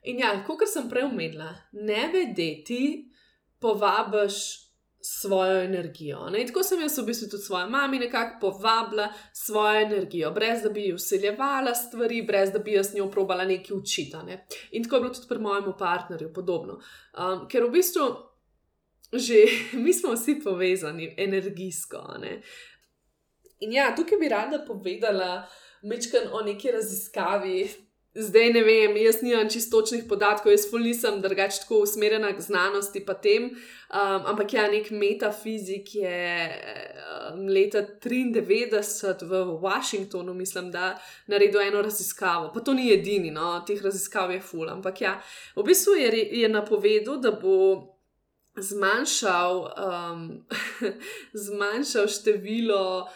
In 0.02 0.18
ja, 0.18 0.34
kot 0.46 0.66
sem 0.68 0.90
prej 0.90 1.06
umedla, 1.06 1.54
ne 1.72 2.10
vedeti, 2.12 3.08
povabiš 3.62 4.62
svojo 5.02 5.62
energijo. 5.62 6.30
Ne? 6.30 6.40
In 6.40 6.48
tako 6.48 6.62
sem 6.62 6.80
jaz 6.80 6.98
v 6.98 7.06
bistvu 7.06 7.28
tudi 7.30 7.42
svojo 7.42 7.68
mami 7.70 7.98
nekako 7.98 8.38
povabila 8.40 9.08
svojo 9.32 9.80
energijo, 9.82 10.30
brez 10.30 10.62
da 10.62 10.70
bi 10.70 10.86
ji 10.86 10.94
usiljevala 10.94 11.74
stvari, 11.74 12.22
brez 12.22 12.52
da 12.52 12.58
bi 12.58 12.72
jaz 12.72 12.94
njo 12.94 13.10
probala 13.10 13.44
nekaj 13.44 13.76
učiti. 13.76 14.16
Ne? 14.26 14.46
In 14.70 14.84
tako 14.84 14.96
je 14.96 15.00
bilo 15.00 15.14
tudi 15.14 15.28
pri 15.28 15.38
mojem 15.38 15.72
partnerju 15.78 16.32
podobno. 16.32 16.78
Um, 17.18 17.48
ker 17.48 17.64
v 17.64 17.70
bistvu. 17.78 18.10
Že 19.12 19.36
mi 19.84 19.92
smo 19.92 20.14
vsi 20.14 20.38
povezani 20.44 21.14
energijsko. 21.18 21.98
Uh, 21.98 22.38
In 23.62 23.72
ja, 23.72 23.92
tukaj 23.96 24.18
bi 24.18 24.28
rada 24.28 24.58
povedala 24.66 25.46
mečken 25.82 26.28
o 26.32 26.42
neki 26.42 26.70
raziskavi. 26.74 27.58
Zdaj 28.14 28.50
ne 28.52 28.60
vem, 28.60 28.96
jaz 29.00 29.22
nimam 29.22 29.48
čistočnih 29.48 30.02
podatkov, 30.08 30.52
jaz 30.52 30.66
ful 30.68 30.82
nisem 30.84 31.22
drugač 31.24 31.62
tako 31.62 31.78
usmerjena 31.86 32.34
k 32.36 32.42
znanosti, 32.44 33.00
pa 33.06 33.14
tem. 33.14 33.46
Um, 33.88 34.26
ampak 34.34 34.52
ja, 34.52 34.66
nek 34.68 34.90
metafizik 34.92 35.94
je 35.94 36.26
um, 37.32 37.46
leta 37.48 37.80
93 38.04 39.24
v 39.30 39.40
Washingtonu, 39.62 40.34
mislim, 40.36 40.68
da 40.70 40.98
naredil 41.26 41.64
eno 41.64 41.80
raziskavo. 41.82 42.50
Pa 42.52 42.60
to 42.60 42.76
ni 42.76 42.90
edini, 42.92 43.32
no, 43.32 43.54
teh 43.66 43.80
raziskav 43.80 44.34
je 44.34 44.42
ful. 44.44 44.68
Ampak 44.68 45.00
ja, 45.00 45.16
v 45.56 45.64
bistvu 45.64 45.96
je, 46.02 46.12
je 46.42 46.52
napovedal, 46.52 47.20
da 47.22 47.32
bo. 47.32 47.88
Zmanjšal, 48.52 49.58
um, 49.80 50.24
zmanjšal 51.46 52.04
število 52.12 53.06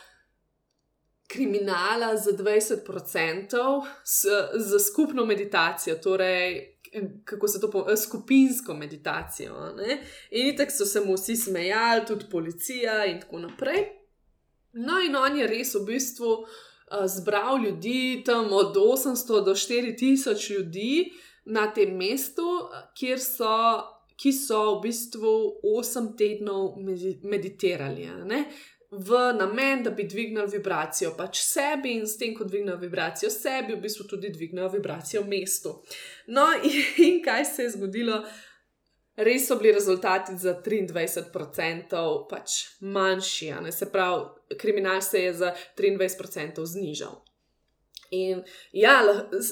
kriminala 1.28 2.16
za 2.16 2.32
20% 2.32 3.86
z, 4.04 4.26
z 4.54 4.78
skupno 4.78 5.24
meditacijo. 5.24 5.96
Torej, 5.96 6.76
kako 7.24 7.48
se 7.48 7.60
to 7.60 7.70
pomeni, 7.70 7.96
skupinsko 7.96 8.74
meditacijo. 8.74 9.72
Ne? 9.76 10.02
In 10.30 10.56
tako 10.56 10.72
so 10.72 10.86
se 10.86 11.00
mu 11.00 11.14
vsi 11.14 11.36
smejali, 11.36 12.06
tudi 12.06 12.24
policija 12.30 13.04
in 13.06 13.20
tako 13.20 13.38
naprej. 13.38 13.84
No, 14.72 15.00
in 15.00 15.16
on 15.16 15.38
je 15.38 15.46
res 15.46 15.74
v 15.74 15.84
bistvu 15.86 16.30
uh, 16.32 17.06
zbral 17.06 17.64
ljudi, 17.64 18.22
tam 18.26 18.52
od 18.52 18.76
800 18.76 19.44
do 19.44 19.54
4000 19.54 20.50
ljudi 20.54 21.12
na 21.44 21.72
tem 21.72 21.96
mestu, 21.96 22.46
kjer 22.98 23.20
so. 23.20 23.92
Ki 24.16 24.30
so 24.32 24.78
v 24.78 24.86
bistvu 24.86 25.30
8 25.76 26.06
tednov 26.16 26.78
meditirali, 27.28 28.06
v 28.90 29.20
namen, 29.38 29.82
da 29.82 29.90
bi 29.90 30.04
dvignili 30.04 30.50
vibracijo 30.52 31.12
pač 31.16 31.40
sebi 31.42 31.96
in 31.96 32.06
s 32.06 32.18
tem, 32.18 32.34
ko 32.34 32.44
dvignejo 32.44 32.78
vibracijo 32.80 33.30
sebi, 33.30 33.74
v 33.74 33.82
bistvu 33.82 34.06
tudi 34.08 34.30
dvignejo 34.30 34.68
vibracijo 34.68 35.24
mestu. 35.24 35.74
No, 36.26 36.46
in, 36.62 36.82
in 37.08 37.22
kaj 37.24 37.44
se 37.44 37.66
je 37.66 37.74
zgodilo? 37.76 38.22
Res 39.16 39.46
so 39.48 39.56
bili 39.56 39.72
rezultati 39.72 40.36
za 40.36 40.58
23% 40.60 42.00
pač 42.30 42.56
manjši, 42.80 43.52
se 43.72 43.88
pravi, 43.92 44.56
kriminal 44.60 45.00
se 45.00 45.22
je 45.22 45.32
za 45.32 45.54
23% 45.78 46.64
znižal. 46.64 47.25
In 48.10 48.42
ja, 48.72 49.00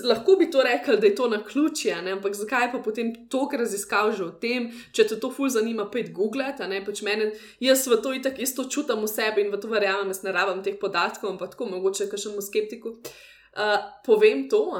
lahko 0.04 0.36
bi 0.36 0.50
to 0.50 0.62
rekel, 0.62 0.98
da 1.00 1.06
je 1.06 1.14
to 1.14 1.28
na 1.28 1.40
ključje, 1.44 1.94
ampak 2.12 2.34
zakaj 2.34 2.70
pa 2.72 2.78
potem 2.78 3.12
toliko 3.28 3.56
raziskav 3.56 4.12
že 4.14 4.24
o 4.24 4.30
tem, 4.30 4.70
če 4.92 5.08
te 5.10 5.18
to 5.20 5.30
ful 5.30 5.50
zanima, 5.50 5.88
pet 5.90 6.12
Google, 6.14 6.46
pač 6.86 7.02
mene, 7.02 7.32
jaz 7.60 7.86
v 7.86 8.00
to 8.02 8.14
itak 8.14 8.38
isto 8.38 8.64
čutim 8.64 9.02
v 9.02 9.10
sebi 9.10 9.42
in 9.42 9.50
v 9.50 9.60
to 9.60 9.68
verjamem, 9.68 10.14
jaz 10.14 10.22
ne 10.22 10.32
rabim 10.32 10.62
teh 10.62 10.78
podatkov, 10.78 11.34
ampak 11.34 11.56
tako 11.56 11.70
mogoče, 11.72 12.08
ker 12.10 12.18
še 12.18 12.34
mu 12.34 12.42
skeptiku. 12.42 12.98
Uh, 13.54 13.78
povem 14.06 14.48
to, 14.48 14.70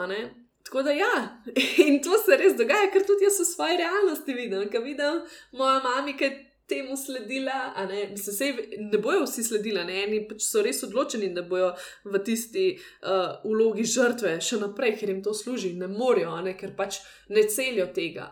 Tako 0.65 0.83
da 0.83 0.91
ja, 0.91 1.41
in 1.87 2.01
to 2.03 2.17
se 2.19 2.37
res 2.41 2.57
dogaja, 2.57 2.89
ker 2.93 3.05
tudi 3.07 3.27
jaz 3.27 3.37
v 3.41 3.45
svoji 3.45 3.77
realnosti 3.83 4.35
vidim, 4.35 4.65
kaj 4.73 4.81
vidim, 4.81 5.21
moja 5.53 5.83
mama, 5.85 6.15
ki 6.17 6.31
temu 6.69 6.97
sledila, 6.97 7.87
ne, 7.89 8.07
mislim, 8.11 8.37
sej, 8.37 8.53
ne 8.79 8.99
bojo 8.99 9.25
vsi 9.25 9.45
sledili, 9.45 9.85
ne, 9.85 9.99
eni 10.05 10.23
pač 10.29 10.47
so 10.47 10.63
res 10.65 10.83
odločeni, 10.87 11.33
da 11.35 11.45
bojo 11.49 11.73
v 12.09 12.23
tisti 12.25 12.71
uh, 12.77 13.37
vlogi 13.45 13.85
žrtve 13.85 14.39
še 14.41 14.63
naprej, 14.63 14.97
ker 15.01 15.13
jim 15.13 15.21
to 15.25 15.35
služi, 15.37 15.75
ne 15.81 15.91
morejo, 15.91 16.39
ne, 16.47 16.57
ker 16.57 16.73
pač 16.79 17.03
ne 17.29 17.45
celijo 17.53 17.91
tega. 17.95 18.31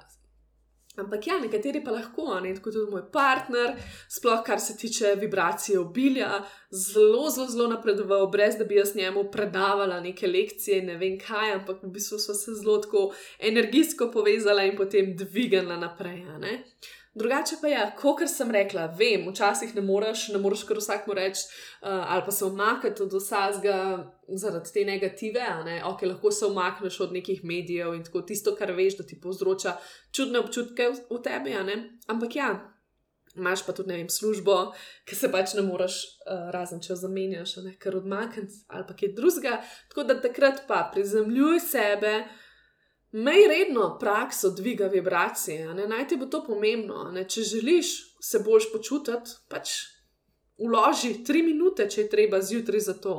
Ampak 0.92 1.26
ja, 1.26 1.38
nekateri 1.40 1.80
pa 1.80 1.92
lahko, 1.94 2.26
ne, 2.44 2.50
kot 2.60 2.74
tudi 2.76 2.90
moj 2.92 3.06
partner, 3.14 3.70
sploh 4.12 4.42
kar 4.44 4.60
se 4.60 4.74
tiče 4.76 5.14
vibracije 5.22 5.78
obilja, 5.80 6.42
zelo, 6.68 7.30
zelo, 7.32 7.46
zelo 7.48 7.68
napredoval, 7.70 8.26
brez 8.32 8.58
da 8.60 8.66
bi 8.68 8.76
jaz 8.76 8.92
njemu 8.96 9.24
predavala 9.32 10.02
neke 10.04 10.28
lekcije, 10.28 10.82
ne 10.84 10.98
vem 11.00 11.16
kaj, 11.20 11.54
ampak 11.54 11.80
v 11.82 11.94
bistvu 11.94 12.20
smo 12.20 12.36
se 12.36 12.58
zelo 12.60 12.76
tako 12.84 13.06
energijsko 13.40 14.10
povezala 14.12 14.68
in 14.68 14.76
potem 14.76 15.16
dvignila 15.16 15.80
naprej. 15.80 16.26
Ne. 16.44 16.58
Drugače 17.14 17.56
pa 17.60 17.68
je, 17.68 17.80
kot 18.00 18.22
sem 18.30 18.50
rekla, 18.50 18.86
vem, 18.96 19.26
včasih 19.28 19.74
ne 19.76 19.82
moreš, 19.84 20.30
ne 20.32 20.38
moreš 20.40 20.62
kar 20.64 20.78
vsakmu 20.80 21.12
reči, 21.14 21.42
uh, 21.44 21.88
ali 22.08 22.22
pa 22.24 22.32
se 22.32 22.44
umakniti 22.44 23.02
od 23.02 23.12
vsega 23.12 23.76
zaradi 24.28 24.72
te 24.72 24.84
negative, 24.88 25.44
ne? 25.64 25.82
ok, 25.84 26.02
lahko 26.08 26.32
se 26.32 26.46
umakneš 26.46 27.00
od 27.00 27.12
nekih 27.12 27.44
medijev 27.44 27.92
in 27.94 28.04
tako 28.04 28.22
tisto, 28.22 28.54
kar 28.56 28.72
veš, 28.72 28.96
da 28.96 29.04
ti 29.04 29.20
povzroča 29.20 29.76
čudne 30.12 30.40
občutke 30.40 30.88
v, 30.88 30.96
v 31.10 31.20
tebi. 31.22 31.52
Ampak 32.08 32.36
ja, 32.36 32.48
imaš 33.36 33.66
pa 33.66 33.74
tudi 33.76 33.92
ne 33.92 33.98
vem, 34.00 34.08
službo, 34.08 34.56
ki 35.04 35.16
se 35.16 35.28
pač 35.32 35.52
ne 35.58 35.66
moreš, 35.68 35.98
uh, 36.24 36.48
razen 36.56 36.80
če 36.80 36.94
jo 36.94 36.96
zamenjaš, 37.02 37.58
ker 37.76 38.00
odmakneš 38.00 38.64
ali 38.72 38.88
pa 38.88 38.96
kaj 38.96 39.12
drugega. 39.20 39.58
Tako 39.92 40.08
da 40.08 40.16
takrat 40.20 40.64
pa 40.68 40.86
prizemljuj 40.94 41.60
sebe. 41.60 42.22
Mej 43.12 43.48
redno 43.48 43.98
prakso 44.00 44.50
dviga 44.50 44.86
vibracije, 44.86 45.74
ne? 45.74 45.86
naj 45.86 46.08
ti 46.08 46.16
bo 46.16 46.26
to 46.26 46.44
pomembno. 46.44 47.10
Ne? 47.12 47.26
Če 47.28 47.42
želiš 47.42 47.90
se 48.20 48.38
boljš 48.38 48.70
počutiti, 48.72 49.36
pač 49.48 49.74
uloži 50.56 51.18
tri 51.24 51.42
minute, 51.42 51.88
če 51.90 52.06
je 52.06 52.08
treba 52.08 52.40
zjutraj 52.40 52.80
za 52.80 52.94
to. 52.94 53.16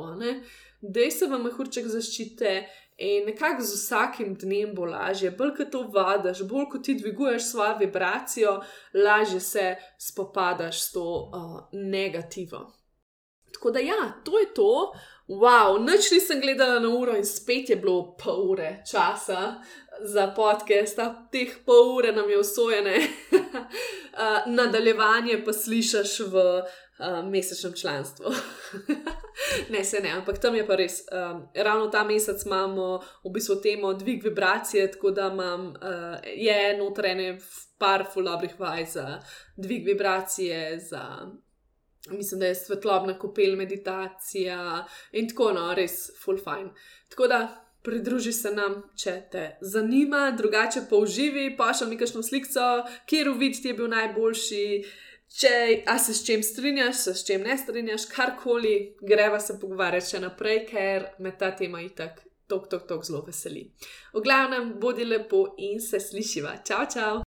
Dej 0.80 1.10
se 1.10 1.28
v 1.30 1.38
mehurček 1.46 1.86
zaščite 1.88 2.56
in 2.98 3.26
nekako 3.30 3.62
z 3.62 3.78
vsakim 3.78 4.34
dnem 4.34 4.74
bo 4.74 4.86
lažje. 4.90 5.30
Bolj 5.30 5.54
ko 5.56 5.70
to 5.70 5.82
vadaš, 5.94 6.42
bolj 6.48 6.68
ko 6.72 6.78
ti 6.78 6.98
dviguješ 6.98 7.50
svojo 7.52 7.78
vibracijo, 7.78 8.60
lažje 8.94 9.40
se 9.40 9.66
spopadaš 9.98 10.82
s 10.82 10.92
to 10.92 11.06
uh, 11.06 11.60
negativo. 11.72 12.66
Tako 13.54 13.70
da 13.70 13.78
ja, 13.78 14.12
to 14.24 14.38
je 14.38 14.54
to. 14.54 14.92
Wow, 15.28 15.78
noč 15.80 16.10
nisem 16.12 16.40
gledala 16.40 16.80
na 16.80 16.88
uro 16.88 17.14
in 17.16 17.24
spet 17.24 17.70
je 17.70 17.76
bilo 17.76 18.16
pol 18.20 18.50
ure 18.50 18.82
časa 18.90 19.54
za 20.02 20.32
podcast, 20.36 20.98
teh 21.30 21.52
pol 21.66 21.96
ure 21.96 22.12
nam 22.12 22.30
je 22.30 22.38
usvojene, 22.38 22.96
uh, 23.32 24.52
nadaljevanje 24.58 25.42
pa 25.44 25.52
slišiš 25.52 26.20
v 26.20 26.34
uh, 26.98 27.30
mesečnem 27.30 27.72
članstvu. 27.72 28.32
ne, 29.72 29.84
se 29.84 30.00
ne, 30.00 30.10
ampak 30.10 30.38
tam 30.38 30.54
je 30.54 30.66
pa 30.66 30.76
res. 30.76 31.00
Um, 31.12 31.46
ravno 31.54 31.88
ta 31.88 32.04
mesec 32.04 32.46
imamo 32.46 32.98
v 33.24 33.32
bistvu 33.32 33.60
temo 33.62 33.94
dvig 33.94 34.24
vibracije, 34.24 34.90
tako 34.92 35.10
da 35.10 35.30
imam, 35.32 35.68
uh, 35.68 36.18
je 36.36 36.76
notrene 36.78 37.38
par 37.78 38.06
fulobrih 38.12 38.60
vaj 38.60 38.84
za 38.84 39.18
dvig 39.56 39.86
vibracije. 39.86 40.78
Za, 40.80 41.04
Mislim, 42.10 42.40
da 42.40 42.46
je 42.46 42.54
svetlobna 42.54 43.18
kopel, 43.18 43.56
meditacija 43.56 44.86
in 45.12 45.28
tako 45.28 45.52
naprej, 45.52 45.68
no, 45.68 45.74
res 45.74 45.94
full 46.24 46.36
fine. 46.36 46.74
Tako 47.08 47.26
da 47.26 47.63
pridruži 47.84 48.32
se 48.32 48.50
nam, 48.50 48.80
če 48.96 49.14
te 49.32 49.44
zanima, 49.60 50.30
drugače 50.36 50.86
pa 50.90 50.96
uživi, 50.96 51.50
pa 51.56 51.72
še 51.76 51.88
nekajšno 51.90 52.22
sliko, 52.24 52.68
kjer 53.10 53.30
uvid 53.30 53.60
ti 53.60 53.72
je 53.72 53.78
bil 53.80 53.90
najboljši. 53.92 54.66
Če 55.34 55.50
se 55.98 56.14
s 56.14 56.22
čim 56.22 56.42
strinjaš, 56.46 57.00
se 57.06 57.14
s 57.18 57.24
čim 57.26 57.42
ne 57.42 57.56
strinjaš, 57.58 58.04
karkoli, 58.12 58.94
greva 59.02 59.40
se 59.42 59.56
pogovarjati 59.58 60.14
še 60.14 60.22
naprej, 60.22 60.60
ker 60.68 61.08
me 61.18 61.34
ta 61.34 61.50
tema 61.56 61.82
itak 61.82 62.22
tok, 62.46 62.68
tok, 62.70 62.86
tok 62.86 63.04
zelo 63.08 63.24
veseli. 63.26 63.66
V 64.14 64.22
glavnem, 64.22 64.76
bodi 64.80 65.08
lepo 65.08 65.46
in 65.58 65.80
se 65.80 66.00
slišiva. 66.00 66.60
Čau, 66.62 66.84
čau! 66.86 67.23